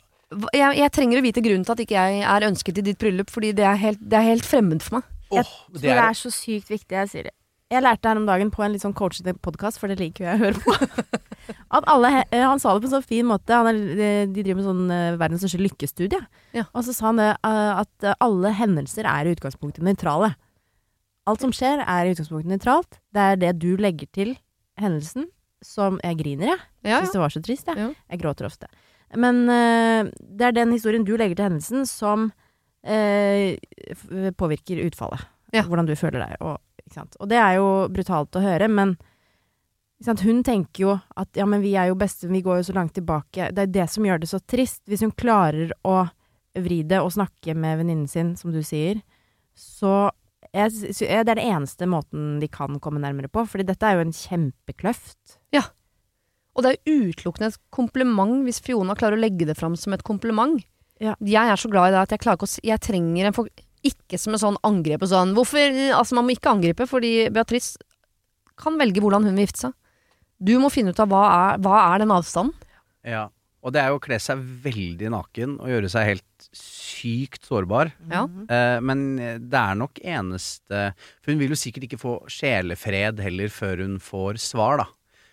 [0.57, 3.31] jeg, jeg trenger å vite grunnen til at ikke jeg er ønsket i ditt bryllup,
[3.31, 5.11] fordi det er helt, det er helt fremmed for meg.
[5.35, 7.35] Jeg tror det er er så sykt viktig, jeg sier det.
[7.73, 10.29] Jeg lærte her om dagen på en litt sånn coachete podkast, for det liker jo
[10.29, 11.15] jeg å høre på.
[11.77, 13.57] At alle, eh, han sa det på en så fin måte.
[13.57, 13.79] Han er,
[14.29, 16.21] de driver med sånn eh, verdens største lykkestudie.
[16.57, 16.67] Ja.
[16.77, 20.35] Og så sa han det, eh, at eh, alle hendelser er i utgangspunktet nøytrale.
[21.31, 23.01] Alt som skjer, er i utgangspunktet nøytralt.
[23.17, 24.35] Det er det du legger til
[24.81, 25.31] hendelsen
[25.65, 26.63] som Jeg griner, jeg.
[26.85, 27.81] Ja, Syns det var så trist, jeg.
[27.81, 27.87] Ja.
[28.13, 28.69] Jeg gråter ofte.
[29.17, 32.29] Men eh, det er den historien du legger til hendelsen som
[32.85, 33.57] eh,
[34.37, 35.25] påvirker utfallet.
[35.57, 35.65] Ja.
[35.65, 36.37] Hvordan du føler deg.
[36.45, 36.61] Og,
[36.95, 37.19] ikke sant?
[37.19, 38.95] og det er jo brutalt å høre, men
[40.05, 42.95] hun tenker jo at ja, men vi er jo beste, vi går jo så langt
[42.95, 43.51] tilbake.
[43.55, 44.83] Det er det som gjør det så trist.
[44.91, 46.03] Hvis hun klarer å
[46.61, 49.01] vri det og snakke med venninnen sin, som du sier,
[49.57, 50.11] så
[50.53, 50.71] jeg,
[51.01, 53.47] det er det eneste måten de kan komme nærmere på.
[53.49, 55.39] Fordi dette er jo en kjempekløft.
[55.55, 55.65] Ja.
[56.55, 60.05] Og det er utelukkende et kompliment hvis Fiona klarer å legge det fram som et
[60.07, 60.61] kompliment.
[61.03, 61.17] Ja.
[61.19, 63.49] Jeg er så glad i det at jeg klarer ikke å Jeg trenger en for,
[63.85, 65.61] Ikke som en sånn angrep og sånn Hvorfor
[65.93, 67.77] Altså, man må ikke angripe, fordi Beatrice
[68.61, 69.73] kan velge hvordan hun vil gifte seg.
[70.39, 72.55] Du må finne ut av hva er, hva er den avstanden.
[73.05, 73.27] Ja,
[73.65, 77.91] og det er jo å kle seg veldig naken og gjøre seg helt sykt sårbar.
[78.13, 78.25] Ja.
[78.47, 80.91] Eh, men det er nok eneste
[81.23, 84.89] For hun vil jo sikkert ikke få sjelefred heller før hun får svar, da.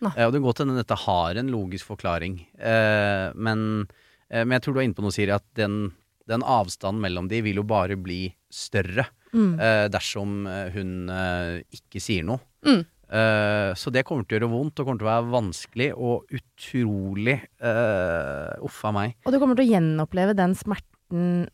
[0.10, 2.39] Eh, og det kan godt hende dette har en logisk forklaring.
[2.58, 3.88] Eh, men,
[4.30, 5.91] eh, men jeg tror du er inne på noe, Siri, at den,
[6.32, 9.54] den avstanden mellom de vil jo bare bli større Mm.
[9.64, 12.42] eh, dersom eh, hun eh, ikke sier noe.
[12.68, 12.82] Mm.
[13.12, 16.34] Eh, så det kommer til å gjøre vondt og kommer til å være vanskelig og
[16.36, 19.16] utrolig uh, Uff a meg.
[19.24, 21.48] Og du kommer til å gjenoppleve den smerten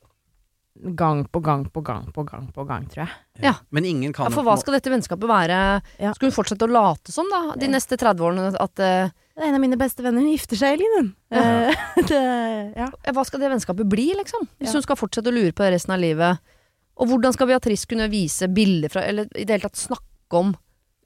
[0.98, 3.14] gang på gang på gang på gang på gang, tror jeg.
[3.46, 3.54] Ja.
[3.74, 5.62] Men ingen kan Ja, for hva skal dette vennskapet være?
[6.02, 6.12] Ja.
[6.18, 7.72] Skal hun fortsette å late som, da, de Ja.
[7.78, 8.52] neste 30 årene?
[8.62, 9.10] At eh,
[9.46, 10.22] en av mine beste venner.
[10.32, 10.88] Gifter seg, i
[11.30, 11.42] Ja.
[11.42, 11.76] Eh,
[12.10, 12.22] det,
[12.78, 12.88] ja.
[13.14, 14.48] Hva skal det vennskapet bli, liksom?
[14.60, 14.78] Hvis Ja.
[14.80, 16.40] hun skal fortsette å lure på det resten av livet.
[16.98, 20.56] Og hvordan skal Beatrice kunne vise bilder fra Eller i det hele tatt snakke om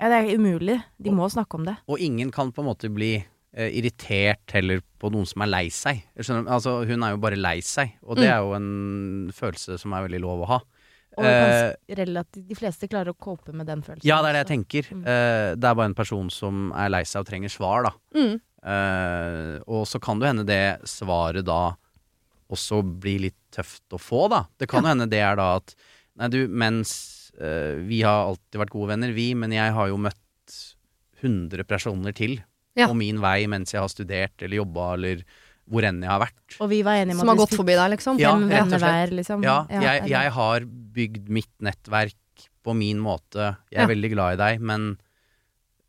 [0.02, 0.80] ja, det er umulig.
[0.98, 1.76] De må snakke om det.
[1.88, 3.12] Og ingen kan på en måte bli
[3.54, 6.00] eh, irritert heller på noen som er lei seg.
[6.18, 6.48] Skjønner?
[6.50, 8.32] Altså, hun er jo bare lei seg, og det Mm.
[8.34, 10.60] er jo en følelse som er veldig lov å ha.
[11.18, 14.08] Og Eh, relativt, de fleste klarer å cope med den følelsen.
[14.08, 14.88] ja, det er det jeg tenker.
[14.96, 15.02] Mm.
[15.04, 17.92] Eh, det er bare en person som er lei seg og trenger svar, da.
[18.16, 18.40] mm.
[18.62, 21.74] Eh, og så kan det hende det svaret da
[22.52, 24.44] også blir litt tøft å få, da.
[24.60, 25.76] Det kan jo hende det er da at
[26.20, 29.98] Nei, du, mens eh, vi har alltid vært gode venner, vi, men jeg har jo
[29.98, 30.58] møtt
[31.24, 32.42] 100 personer til
[32.76, 32.88] Ja.
[32.88, 35.24] på min vei mens jeg har studert eller jobba eller
[35.72, 36.58] hvor enn jeg har vært.
[36.60, 38.20] Og vi var enige om Som har gått forbi deg, liksom?
[38.22, 39.14] Ja, rett og slett.
[39.16, 39.46] liksom.
[39.48, 40.66] Ja, jeg, jeg har
[40.98, 42.18] bygd mitt nettverk
[42.66, 43.56] på min måte.
[43.72, 43.90] Jeg er Ja.
[43.90, 44.90] veldig glad i deg, men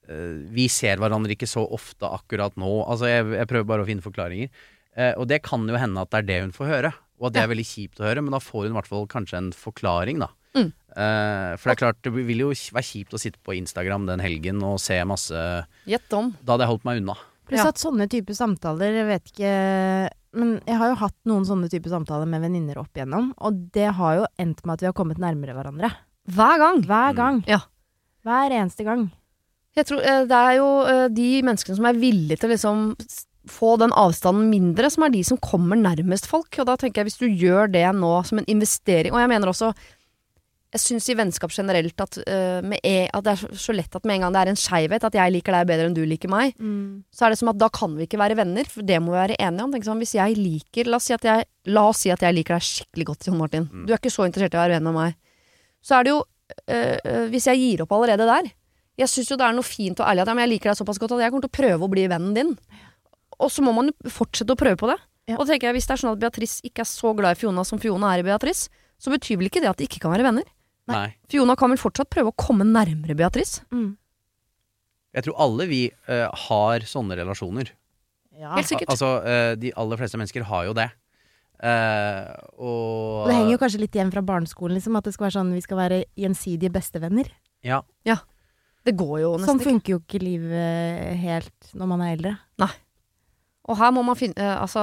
[0.09, 2.70] uh, vi ser hverandre ikke så ofte akkurat nå.
[2.87, 4.53] Altså, jeg, jeg prøver bare å finne forklaringer.
[4.97, 7.37] Uh, og det kan jo hende at det er det hun får høre, og at
[7.37, 9.53] det er veldig kjipt å høre, men da får hun i hvert fall kanskje en
[9.57, 10.30] forklaring, da.
[10.53, 10.68] Mm.
[10.93, 14.20] Uh, for det er klart, det vil jo være kjipt å sitte på Instagram den
[14.20, 15.33] helgen og se masse
[15.89, 16.35] Gjett om.
[16.45, 17.16] Da hadde jeg holdt meg unna.
[17.53, 17.68] Pluss Ja.
[17.70, 21.92] at sånne typer samtaler, jeg vet ikke Men jeg har jo hatt noen sånne typer
[21.92, 25.18] samtaler med venninner opp igjennom, og det har jo endt med at vi har kommet
[25.20, 25.90] nærmere hverandre.
[26.32, 26.80] Hver gang.
[26.88, 27.42] Hver gang.
[27.46, 27.59] Ja.
[28.24, 29.11] Hver eneste gang.
[29.76, 32.80] Jeg tror eh, Det er jo eh, de menneskene som er villige til å liksom
[33.50, 36.48] få den avstanden mindre, som er de som kommer nærmest folk.
[36.62, 39.50] Og da tenker jeg hvis du gjør det nå som en investering Og jeg mener
[39.50, 39.72] også
[40.72, 44.06] Jeg syns i vennskap generelt at, uh, med e, at det er så, lett at
[44.08, 46.32] med en gang det er en skeivhet, at jeg liker deg bedre enn du liker
[46.32, 46.54] meg,
[47.12, 49.20] så er det som at da kan vi ikke være venner, for det må vi
[49.20, 49.74] være enige om.
[49.74, 51.44] Tenk sånn, hvis jeg liker La oss si at jeg,
[51.76, 53.68] la oss si at jeg liker deg skikkelig godt, Jon Martin.
[53.68, 53.84] Mm.
[53.84, 55.20] Du er ikke så interessert i å være venn med meg.
[55.84, 58.50] Så er det jo uh, Hvis jeg gir opp allerede der
[59.00, 60.78] Jeg syns jo det er noe fint og ærlig at ja, men jeg liker deg
[60.78, 62.52] såpass godt at jeg kommer til å prøve å bli vennen din.
[63.42, 64.98] Og så må man jo fortsette å prøve på det.
[65.30, 65.38] Ja.
[65.38, 67.64] Og tenker jeg, hvis det er sånn at Beatrice ikke er så glad i Fiona
[67.66, 68.70] som Fiona er i Beatrice,
[69.02, 70.46] så betyr vel ikke det at de ikke kan være venner.
[70.91, 70.97] Nei.
[70.97, 71.11] Nei.
[71.30, 73.62] Fiona kan vel fortsatt prøve å komme nærmere Beatrice.
[73.70, 73.93] Mm.
[75.12, 77.70] Jeg tror alle vi eh, har sånne relasjoner.
[78.33, 78.55] Ja.
[78.57, 78.89] Helt sikkert.
[78.89, 80.89] Al altså, eh, de aller fleste mennesker har jo det.
[81.62, 85.28] Eh, og Og det henger jo kanskje litt igjen fra barneskolen, liksom, at det skal
[85.28, 87.28] være sånn vi skal være gjensidige bestevenner.
[87.62, 87.83] Ja.
[88.83, 89.68] Det går jo nesten Sånn ikke.
[89.70, 92.33] funker jo ikke livet helt når man er eldre.
[93.70, 94.83] Og her må man finne eh, Altså,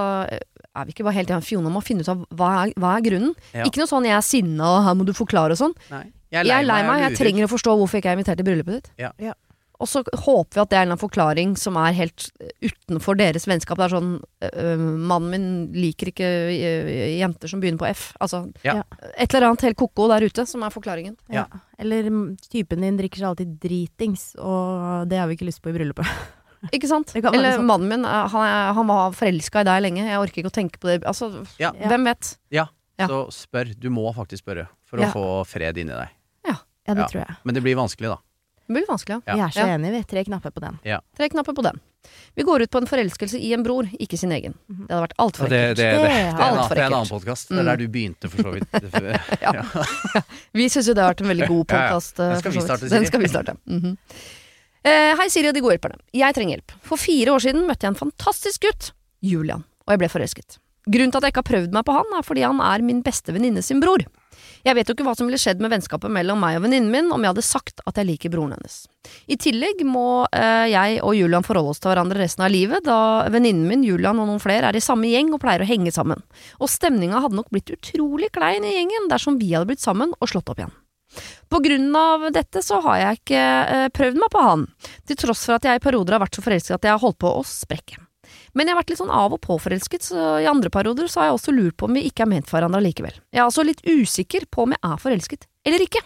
[0.75, 1.47] er vi ikke bare helt enige?
[1.49, 3.35] Fiona må finne ut av hva er, hva er grunnen.
[3.53, 3.65] Ja.
[3.65, 5.75] Ikke noe sånn 'jeg er sinna, og her må du forklare' og sånn.
[5.89, 6.05] Nei.
[6.31, 8.37] Jeg Jeg er lei meg, jeg og trenger å forstå hvorfor jeg ikke er invitert
[8.37, 8.91] til bryllupet ditt.
[8.99, 9.11] Ja.
[9.17, 9.33] Ja.
[9.79, 13.45] Og så håper vi at det er en forklaring som er helt eh, utenfor deres
[13.47, 13.77] vennskap.
[13.79, 18.13] Det er sånn øh, Mannen min liker ikke øh, jenter som begynner på F.
[18.19, 18.83] Altså Ja.
[19.17, 21.15] et eller annet helt ko-ko der ute som er forklaringen.
[21.31, 21.45] Ja.
[21.79, 25.71] Eller mm, typen din drikker seg alltid dritings, og det har vi ikke lyst på
[25.71, 26.05] i bryllupet.
[26.75, 27.13] Ikke sant?
[27.15, 27.65] Eller sant.
[27.65, 30.03] mannen min, eh, han, er, han var forelska i deg lenge.
[30.09, 31.03] Jeg orker ikke å tenke på det.
[31.07, 31.71] Altså, Ja.
[31.71, 32.37] hvem vet?
[32.51, 32.67] Ja,
[32.99, 33.07] Ja.
[33.07, 33.73] så spør.
[33.79, 35.07] Du må faktisk spørre for Ja.
[35.07, 36.09] å få fred inni deg.
[36.45, 36.55] Ja,
[36.95, 37.35] det tror jeg.
[37.45, 38.17] Men det blir vanskelig, da.
[38.67, 39.33] Det blir vanskelig, ja.
[39.35, 39.77] Vi er så Ja.
[39.77, 40.03] enige, vi.
[40.03, 40.79] Tre knapper på den.
[41.17, 41.79] Tre knapper på den.
[42.35, 44.53] Vi går ut på en forelskelse i en bror, ikke sin egen.
[44.71, 44.87] Mhm.
[44.87, 45.49] Det hadde vært altfor ekkelt.
[45.49, 47.47] det, det, det, det, Det er en det er en annen podkast.
[47.49, 47.59] Det Mm.
[47.59, 48.69] er der du begynte, for så vidt.
[49.41, 49.51] Ja.
[50.53, 51.89] Vi syns jo det har vært en veldig god Ja, ja.
[51.89, 52.15] podkast.
[52.15, 52.89] Den skal vi starte.
[52.89, 53.57] Den skal vi starte.
[53.67, 53.97] Mhm.
[54.83, 55.99] Eh, hei, Siri og de gode hjelperne.
[56.15, 56.77] Jeg trenger hjelp.
[56.85, 58.91] For fire år siden møtte jeg en fantastisk gutt,
[59.25, 60.59] Julian, og jeg ble forelsket.
[60.89, 63.03] Grunnen til at jeg ikke har prøvd meg på han, er fordi han er min
[63.05, 64.05] beste venninne sin bror.
[64.65, 67.11] Jeg vet jo ikke hva som ville skjedd med vennskapet mellom meg og venninnen min
[67.15, 68.81] om jeg hadde sagt at jeg liker broren hennes.
[69.31, 73.29] I tillegg må eh, jeg og Julian forholde oss til hverandre resten av livet, da
[73.31, 76.23] venninnen min, Julian og noen flere er i samme gjeng og pleier å henge sammen.
[76.59, 80.31] Og stemninga hadde nok blitt utrolig klein i gjengen dersom vi hadde blitt sammen og
[80.31, 80.75] slått opp igjen.
[81.49, 84.67] På grunn av dette så har jeg ikke eh, prøvd meg på han,
[85.09, 87.19] til tross for at jeg i perioder har vært så forelsket at jeg har holdt
[87.23, 87.97] på å sprekke.
[88.53, 91.21] Men jeg har vært litt sånn av og på forelsket, så i andre perioder så
[91.21, 93.17] har jeg også lurt på om vi ikke er ment for hverandre likevel.
[93.33, 96.03] Jeg er altså litt usikker på om jeg er forelsket eller ikke.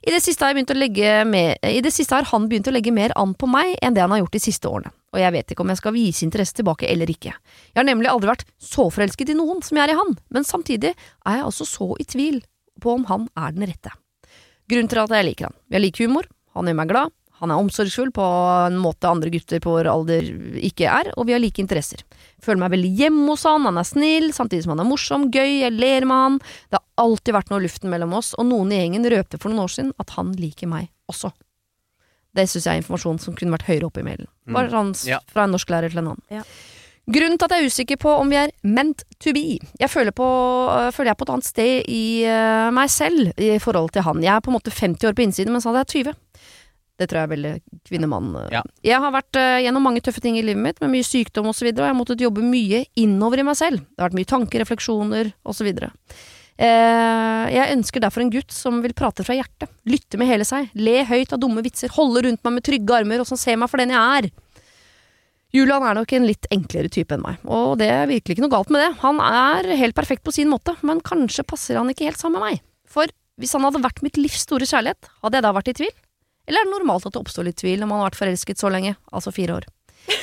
[0.00, 4.00] Med, I det siste har han begynt å legge mer an på meg enn det
[4.00, 6.56] han har gjort de siste årene, og jeg vet ikke om jeg skal vise interesse
[6.56, 7.34] tilbake eller ikke.
[7.34, 10.48] Jeg har nemlig aldri vært så forelsket i noen som jeg er i han, men
[10.48, 12.40] samtidig er jeg altså så i tvil
[12.80, 13.92] på om han er den rette.
[14.70, 15.56] Grunnen til at jeg liker han.
[15.74, 18.24] Jeg liker humor, han gjør meg glad, han er omsorgsfull på
[18.66, 20.26] en måte andre gutter på vår alder
[20.60, 22.02] ikke er, og vi har like interesser.
[22.44, 25.62] Føler meg veldig hjemme hos han, han er snill, samtidig som han er morsom, gøy,
[25.62, 26.36] jeg ler med han.
[26.68, 29.48] Det har alltid vært noe i luften mellom oss, og noen i gjengen røpte for
[29.52, 31.32] noen år siden at han liker meg også.
[32.36, 34.28] Det syns jeg er informasjon som kunne vært høyere oppe i mailen.
[34.46, 35.18] Bare sånn Ja.
[35.26, 36.22] fra en norsklærer til en annen.
[36.30, 36.44] Ja.
[37.10, 40.14] Grunnen til at jeg er usikker på om vi er meant to be Jeg føler,
[40.14, 40.26] på,
[40.70, 44.22] øh, føler jeg på et annet sted i øh, meg selv i forhold til han.
[44.22, 46.14] Jeg er på en måte 50 år på innsiden, mens han er 20.
[47.00, 47.54] Det tror jeg er veldig
[47.88, 48.34] kvinnemann.
[48.36, 48.48] øh.
[48.52, 48.62] Ja.
[48.84, 51.56] Jeg har vært gjennom mange tøffe ting i livet mitt, med mye sykdom osv., og,
[51.56, 53.80] så videre, og jeg har måttet jobbe mye innover i meg selv.
[53.80, 55.72] Det har vært mye tanker, refleksjoner osv.
[56.60, 60.68] Eh, jeg ønsker derfor en gutt som vil prate fra hjertet, lytte med hele seg,
[60.76, 63.72] le høyt av dumme vitser, holde rundt meg med trygge armer, og som ser meg
[63.72, 64.28] for den jeg er.
[65.50, 68.52] Julian er nok en litt enklere type enn meg, og det er virkelig ikke noe
[68.52, 68.90] galt med det.
[69.02, 72.46] Han er helt perfekt på sin måte, men kanskje passer han ikke helt sammen med
[72.46, 72.62] meg.
[72.90, 75.92] For hvis han hadde vært mitt livs store kjærlighet, hadde jeg da vært i tvil?
[76.46, 78.70] Eller er det normalt at det oppstår litt tvil når man har vært forelsket så
[78.72, 79.68] lenge, altså fire år?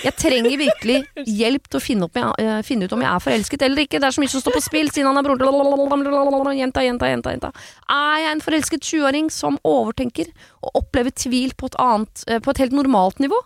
[0.03, 3.65] Jeg trenger virkelig hjelp til å finne, opp, uh, finne ut om jeg er forelsket
[3.67, 4.01] eller ikke.
[4.01, 7.11] Det er så mye som står på spill, siden han er broren til Jenta, jenta,
[7.11, 7.51] jenta, jenta.
[7.93, 10.31] Er jeg en forelsket 20-åring som overtenker
[10.65, 13.39] og opplever tvil på et annet, uh, på et helt normalt nivå?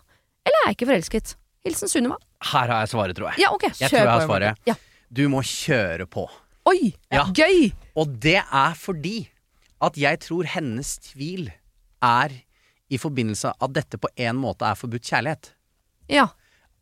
[0.48, 1.36] Eller er jeg ikke forelsket?
[1.66, 2.18] Hilsen Sunniva.
[2.52, 3.44] Her har jeg svaret, tror jeg.
[3.44, 3.68] Ja, ok.
[3.78, 4.62] Jeg tror jeg har svaret.
[4.70, 4.76] Ja.
[5.14, 6.28] Du må kjøre på.
[6.70, 7.26] Oi, Ja.
[7.34, 7.72] gøy!
[7.98, 9.30] Og det er fordi
[9.82, 11.52] at jeg tror hennes tvil
[12.02, 12.30] er
[12.92, 15.52] i forbindelse at dette på en måte er forbudt kjærlighet.
[16.10, 16.28] Ja.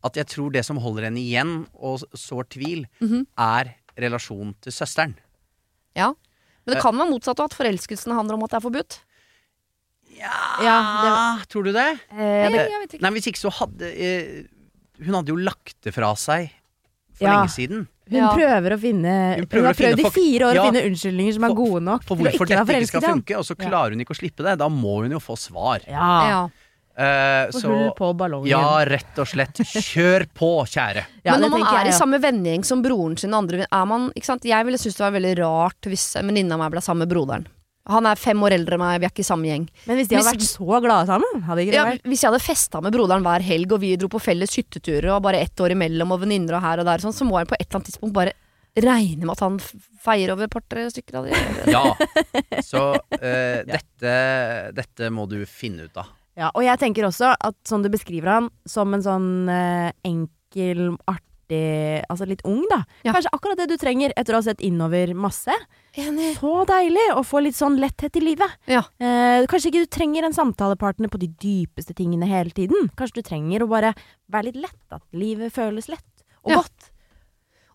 [0.04, 3.26] At jeg tror det som holder henne igjen og sår tvil, Mhm.
[3.38, 5.14] er relasjonen til søsteren.
[5.96, 6.12] ja.
[6.66, 8.98] Men det kan være motsatt, og at forelskelsen handler om at det er forbudt.
[10.18, 11.98] Ja, Tror du det?
[12.10, 13.02] det, eh, det, jeg vet ikke.
[13.02, 14.44] Nei, hvis ikke så hadde eh,
[15.04, 16.50] Hun hadde jo lagt det fra seg
[17.16, 17.40] for Ja.
[17.40, 17.86] lenge siden.
[18.10, 18.30] Hun Ja.
[18.34, 20.62] prøver å finne Hun Hun, prøver har finne prøvd i fak- fire år Ja.
[20.62, 23.44] å finne unnskyldninger som er For- gode nok For hvorfor dette ikke skal funke, og
[23.44, 23.68] så Ja.
[23.68, 24.58] klarer hun ikke å slippe det.
[24.58, 25.80] Da må hun jo få svar.
[25.86, 26.28] Ja.
[26.28, 26.48] Ja.
[26.98, 28.48] Eh, Få så hull på ballongen.
[28.48, 29.54] ja, rett og slett.
[29.54, 31.04] Kjør på, kjære.
[31.24, 31.98] Ja, Men det når man tenker er jeg, i ja.
[31.98, 34.42] samme vennegjeng som broren sin og andre er man, ikke sant?
[34.42, 37.08] Jeg ville synes det var veldig rart hvis en venninne av meg ble sammen med
[37.10, 37.46] broderen.
[37.88, 39.64] Han er fem år eldre enn meg, vi er ikke i samme gjeng.
[39.88, 42.20] Men hvis de hadde Hvis- vært så glade sammen, hadde ikke det Ja, vært hvis
[42.20, 45.40] jeg hadde festa med broderen hver helg, og vi dro på felles hytteturer, og bare
[45.40, 47.66] ett år imellom, og venninner og her og der, sånn, så må jeg på et
[47.66, 48.32] eller annet tidspunkt bare
[48.76, 51.32] regne med at han feier over et par-tre stykker av de.
[51.74, 51.94] Ja.
[52.62, 54.14] Så uh, dette,
[54.76, 56.06] dette må du finne ut av.
[56.36, 60.96] Ja, og jeg tenker også at sånn du beskriver han som en sånn uh, enkel,
[61.08, 61.26] artig
[62.10, 62.82] Altså litt ung, da.
[63.04, 63.12] Ja.
[63.16, 65.54] Kanskje akkurat det du trenger etter å ha sett innover masse.
[65.98, 66.36] Enig.
[66.38, 68.50] Så deilig å få litt sånn letthet i livet.
[68.70, 68.84] Ja.
[69.02, 72.90] Eh, kanskje ikke du trenger en samtalepartner på de dypeste tingene hele tiden.
[72.96, 73.94] Kanskje du trenger å bare
[74.30, 74.80] være litt lett.
[74.94, 76.06] At livet føles lett
[76.44, 76.56] og Ja.
[76.62, 76.90] godt.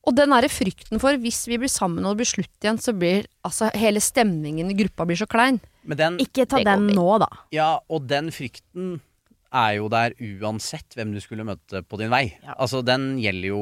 [0.07, 2.93] Og den derre frykten for hvis vi blir sammen og det blir slutt igjen, så
[2.93, 5.59] blir altså hele stemningen i gruppa blir så klein.
[5.83, 7.27] Men den, Ikke ta den nå, da.
[7.51, 8.99] ja, og den frykten
[9.55, 12.25] er jo der uansett hvem du skulle møte på din vei.
[12.43, 12.57] Ja.
[12.59, 13.61] Altså, den gjelder jo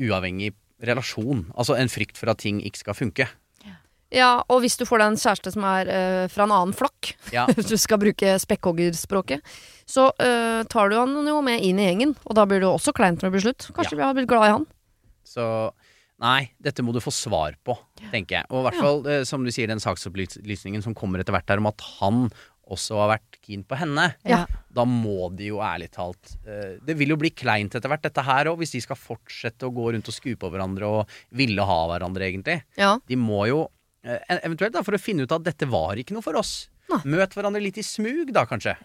[0.00, 0.54] uavhengig
[0.84, 1.46] relasjon.
[1.58, 3.28] Altså en frykt for at ting ikke skal funke.
[4.14, 7.10] Ja, og hvis du får deg en kjæreste som er eh, fra en annen flokk,
[7.34, 7.44] Ja.
[7.56, 9.44] hvis du skal bruke spekkhoggerspråket,
[9.88, 12.94] så eh, tar du han jo med inn i gjengen, og da blir det også
[12.96, 13.68] kleint når det blir slutt.
[13.76, 14.64] Kanskje vi har blitt glad i han.
[15.28, 15.44] Så
[16.24, 17.76] nei, dette må du få svar på,
[18.08, 18.48] tenker jeg.
[18.48, 21.60] Og i hvert fall, eh, som du sier, den saksopplysningen som kommer etter hvert der
[21.60, 22.30] om at han
[22.68, 24.10] også har vært keen på henne.
[24.28, 24.42] Ja.
[24.74, 28.24] Da må de jo ærlig talt uh, Det vil jo bli kleint etter hvert, dette
[28.26, 31.64] her òg, hvis de skal fortsette å gå rundt og skue på hverandre og ville
[31.64, 32.60] ha hverandre, egentlig.
[32.78, 32.94] Ja.
[33.08, 36.24] De må jo uh, eventuelt da, for å finne ut at dette var ikke noe
[36.24, 36.68] for oss.
[36.92, 37.02] Nei.
[37.16, 38.76] Møt hverandre litt i smug, da, kanskje.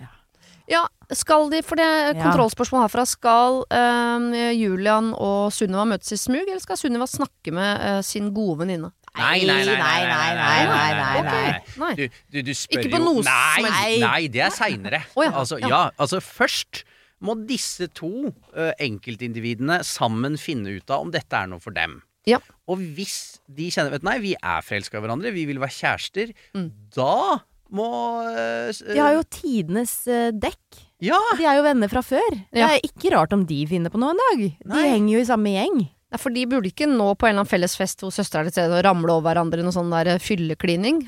[0.71, 2.23] Ja, skal de, for det kontrollspørsmålet Ja.
[2.23, 7.83] kontrollspørsmål herfra, skal uh, Julian og Sunniva møtes i smug, eller skal Sunniva snakke med
[7.83, 8.93] uh, sin gode venninne?
[9.13, 9.75] Nei, nei, nei.
[9.77, 11.91] nei, nei, nei, nei, nei.
[11.99, 14.01] Du, du, du spør Ikke på noe som helst.
[14.01, 15.03] Nei, det er seinere.
[15.13, 15.33] Oh, ja.
[15.43, 16.81] Altså, ja, altså først
[17.23, 22.01] må disse to uh, enkeltindividene sammen finne ut av om dette er noe for dem.
[22.27, 22.39] Ja.
[22.71, 26.31] Og hvis de kjenner Vet nei, vi er forelska i hverandre, vi vil være kjærester,
[26.55, 26.69] mm.
[26.95, 27.43] da
[27.73, 27.89] må
[28.25, 30.83] uh, De har jo tidenes uh, dekk.
[31.03, 31.19] Ja.
[31.37, 32.37] De er jo venner fra før.
[32.53, 34.45] Det er ikke rart om de finner på noe en dag.
[34.63, 34.87] De nei.
[34.87, 35.83] henger jo i samme gjeng.
[36.13, 38.51] Nei, for de burde ikke nå på en eller annen felles fest hvor søstera er
[38.51, 40.99] til stede og ramle over hverandre i noe sånn der eh, fylleklining.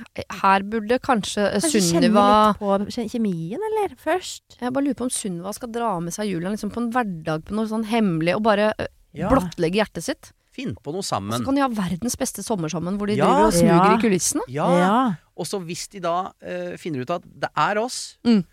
[0.42, 2.24] Her burde kanskje, kanskje Sunniva
[2.58, 3.94] kjenne litt på kjemien, eller?
[4.02, 4.58] Først.
[4.64, 7.46] Jeg bare lurer på om Sunniva skal dra med seg Julian liksom på en hverdag
[7.46, 9.30] på noe sånn hemmelig, og bare eh, Ja.
[9.32, 10.32] blottlegge hjertet sitt.
[10.56, 11.36] Finn på noe sammen.
[11.38, 13.26] Og Så kan de ha verdens beste sommer sammen, hvor de Ja.
[13.30, 13.94] driver og smuger Ja.
[13.94, 14.42] i kulissene.
[14.50, 15.16] Ja.
[15.38, 18.44] Og så hvis de da uh, finner ut at det er oss, Mm.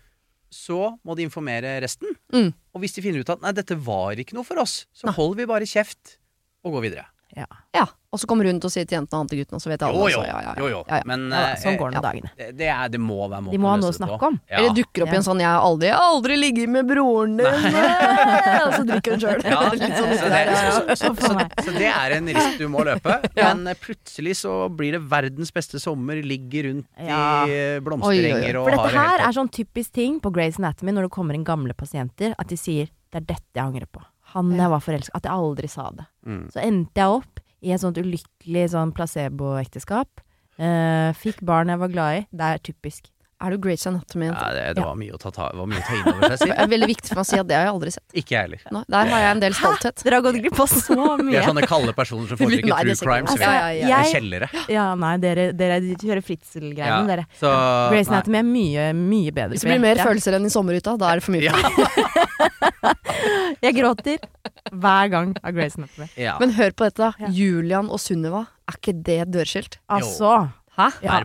[0.51, 2.13] så må de informere resten.
[2.31, 2.53] Mm.
[2.75, 5.35] Og hvis de finner ut at nei, dette var ikke noe for oss, så holder
[5.41, 6.17] vi bare kjeft
[6.63, 7.05] og går videre.
[7.33, 7.47] Ja,
[8.13, 9.81] og så kommer hun til å si til jentene og til guttene, og så vet
[9.81, 10.19] alle Jo, jo.
[10.21, 10.51] Ja, ja, ja.
[10.61, 10.81] jo, jo.
[10.85, 11.05] Ja, ja.
[11.09, 12.29] Men Ja, eh, sånn går ja, dagene.
[12.37, 14.37] det, det, er, det må være måten De må ha noe å snakke om.
[14.51, 14.59] Ja.
[14.59, 17.47] Eller dukker opp i en sånn 'jeg har aldri, aldri ligget med broren din',
[18.67, 19.41] og så drikker hun sjøl.
[19.49, 22.05] Ja, sånn så, det, ja, ja.
[22.05, 23.17] er en risk du må løpe.
[23.33, 23.49] Ja.
[23.55, 27.47] Men eh, plutselig så blir det verdens beste sommer, ligger rundt Ja.
[27.49, 30.29] i eh, blomsterenger og For har dette det helt her er sånn typisk ting på
[30.29, 33.63] Grey's Anatomy når det kommer inn gamle pasienter, at de sier 'det er dette jeg
[33.65, 34.05] angrer på'.
[34.33, 36.05] Han jeg var forelska At jeg aldri sa det.
[36.25, 36.43] Mm.
[36.53, 40.23] Så endte jeg opp i et sånt ulykkelig sånn placeboekteskap.
[40.59, 42.23] Uh, fikk barn jeg var glad i.
[42.35, 43.12] Det er typisk.
[43.43, 44.29] Er du Grace Anatomy?
[44.29, 46.47] Ja, det, det var mye å ta, ta, var mye å ta inn over seg,
[46.47, 48.05] Det er veldig viktig for meg å si at det har jeg aldri sett.
[48.21, 48.61] Ikke jeg heller.
[48.71, 49.97] Nei, der har jeg en del stolthet.
[50.05, 50.95] Dere har gått glipp av så
[51.27, 53.29] Vi er sånne kalde personer som foretrekker true sikkert- crimes.
[53.33, 53.55] Altså, er.
[53.81, 54.47] ja, jeg- kjellere.
[54.71, 57.23] Ja, nei, dere, dere kjører Fritzel-greiene, dere.
[57.41, 57.99] Så, nei.
[58.07, 59.51] Anatomy er mye, mye bedre.
[59.57, 60.07] Hvis det blir mer ja.
[60.07, 61.51] følelser enn i sommerhytta, da er det for mye.
[61.51, 61.59] Ja.
[63.63, 64.17] Jeg gråter
[64.71, 66.07] hver gang av Grace Anatomy.
[66.19, 66.35] Ja.
[66.39, 67.11] Men hør på dette.
[67.19, 67.27] Ja.
[67.31, 69.73] Julian og Sunniva, er ikke det dørskilt?
[69.91, 70.31] Altså,
[70.73, 70.87] Hæ?
[71.05, 71.19] Ja.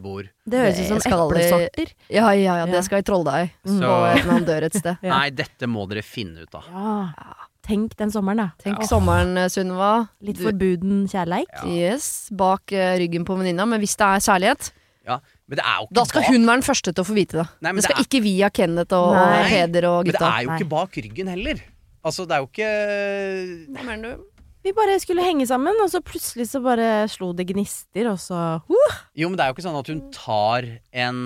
[0.49, 1.92] Det høres ut som eplesorter.
[2.09, 2.66] Ja, ja, ja, Ja.
[2.72, 3.51] det skal i Trolldeig.
[3.64, 4.96] deg På en han dør et sted.
[5.03, 5.18] Ja.
[5.18, 6.64] Nei, dette må dere finne ut av.
[6.72, 7.34] Ja.
[7.68, 8.46] Tenk den sommeren, da.
[8.64, 10.09] Tenk Åh, sommeren, eh, Sunniva.
[10.24, 11.51] Litt Du- forbuden kjærleik.
[11.53, 11.66] Ja.
[11.68, 13.66] Yes, bak eh, ryggen på venninna.
[13.68, 14.70] Men hvis det er kjærlighet,
[15.09, 15.20] Ja.
[15.49, 17.14] Men det er jo ikke da skal bak, hun være den første til å få
[17.16, 17.46] vite det.
[17.64, 19.49] Nei, men det skal det er- ikke via Kenneth og, og Nei.
[19.49, 20.59] Peder og Men det er jo Nei.
[20.59, 21.62] ikke bak ryggen heller.
[22.05, 24.24] Altså, det er jo ikke Hva mener du?
[24.67, 28.39] Vi bare skulle henge sammen, og så plutselig så bare slo det gnister, og så
[28.63, 31.21] uh, Jo, men det er jo ikke sånn at hun tar en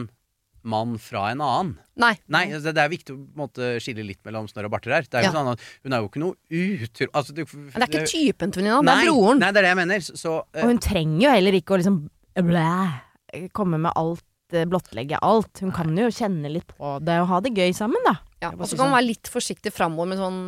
[0.63, 1.71] mann fra en annen.
[1.99, 2.13] Nei.
[2.31, 5.09] Nei, det, det er viktig å måte, skille litt mellom snørr og barter her.
[5.11, 5.35] Det er jo Ja.
[5.35, 7.09] sånn at Hun er jo ikke noe utro...
[7.19, 9.41] Altså, det, Men det er ikke typen til venninna, det er broren.
[9.43, 10.05] Nei, det er det jeg mener.
[10.07, 11.99] Så, eh, Og hun trenger jo heller ikke å liksom
[12.47, 12.69] blæ,
[13.59, 14.23] komme med alt,
[14.55, 15.65] eh, blottlegge alt.
[15.67, 18.15] Hun kan jo kjenne litt på det og ha det gøy sammen, da.
[18.45, 20.41] Ja, og så kan man sånn- være litt forsiktig framover med sånn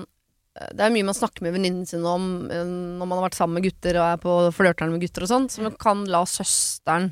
[0.55, 3.59] Det er mye man snakker med venninnene sine om eh, når man har vært sammen
[3.59, 7.11] med gutter og er på flørteren med gutter og sånn, så man kan la søsteren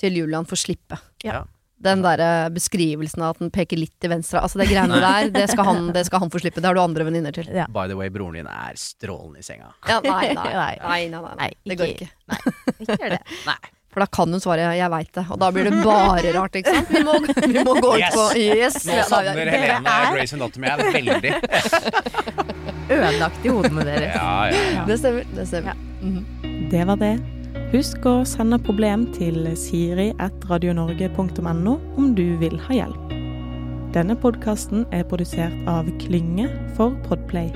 [0.00, 0.98] til Julian få slippe.
[1.22, 1.44] Ja.
[1.80, 4.42] Den derre beskrivelsen av at den peker litt til venstre.
[4.44, 6.60] Altså det greiene der, det skal, han, det skal han få slippe.
[6.60, 7.48] Det har du andre venninner til.
[7.56, 7.64] Ja.
[7.72, 9.70] By the way, broren din er strålende i senga.
[9.88, 10.72] Ja, nei, nei, Nei.
[10.76, 11.34] nei, nei, nei, nei.
[11.40, 12.40] Nei, Det går ikke- Nei,
[12.84, 13.22] Ikke gjør det.
[13.48, 13.60] Nei.
[13.90, 16.70] For da kan hun svare 'jeg veit det', og da blir det bare rart, ikke
[16.74, 16.88] sant?
[16.90, 17.12] Vi må,
[17.48, 18.14] vi må gå ut Yes.
[18.14, 18.86] på Yes!
[18.86, 21.34] Nå savner ja, Helene Grace Anatomy er veldig.
[22.90, 24.14] Ødelagt i hodene deres.
[24.14, 24.84] Ja, ja.
[24.88, 25.24] Det stemmer.
[25.34, 25.72] Det stemmer.
[26.02, 26.24] Mhm.
[26.70, 27.18] Det var det.
[27.72, 33.10] Husk å sende problem til siri.radionorge.no om du vil ha hjelp.
[33.94, 37.50] Denne podkasten er produsert av Klynge for Podplay.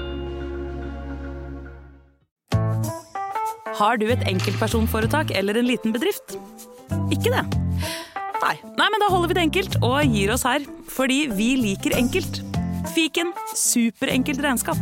[3.74, 6.36] Har du et enkeltpersonforetak eller en liten bedrift?
[7.10, 7.42] Ikke det?
[8.44, 8.54] Nei.
[8.78, 10.62] Nei, men da holder vi det enkelt og gir oss her.
[10.94, 12.38] Fordi vi liker enkelt.
[12.94, 14.78] Fiken superenkelt regnskap.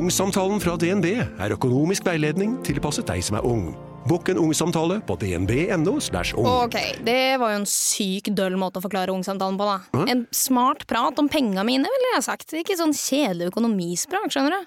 [0.00, 3.68] Ungsamtalen fra DNB er økonomisk veiledning tilpasset deg som er ung.
[4.08, 5.98] Bokk en ungsamtale på dnb.no.
[6.40, 6.46] ung.
[6.48, 10.04] Ok, det var jo en syk døll måte å forklare ungsamtalen på, da.
[10.08, 12.54] En smart prat om penga mine, ville jeg sagt.
[12.56, 14.58] Ikke sånn kjedelig økonomisprat, skjønner du.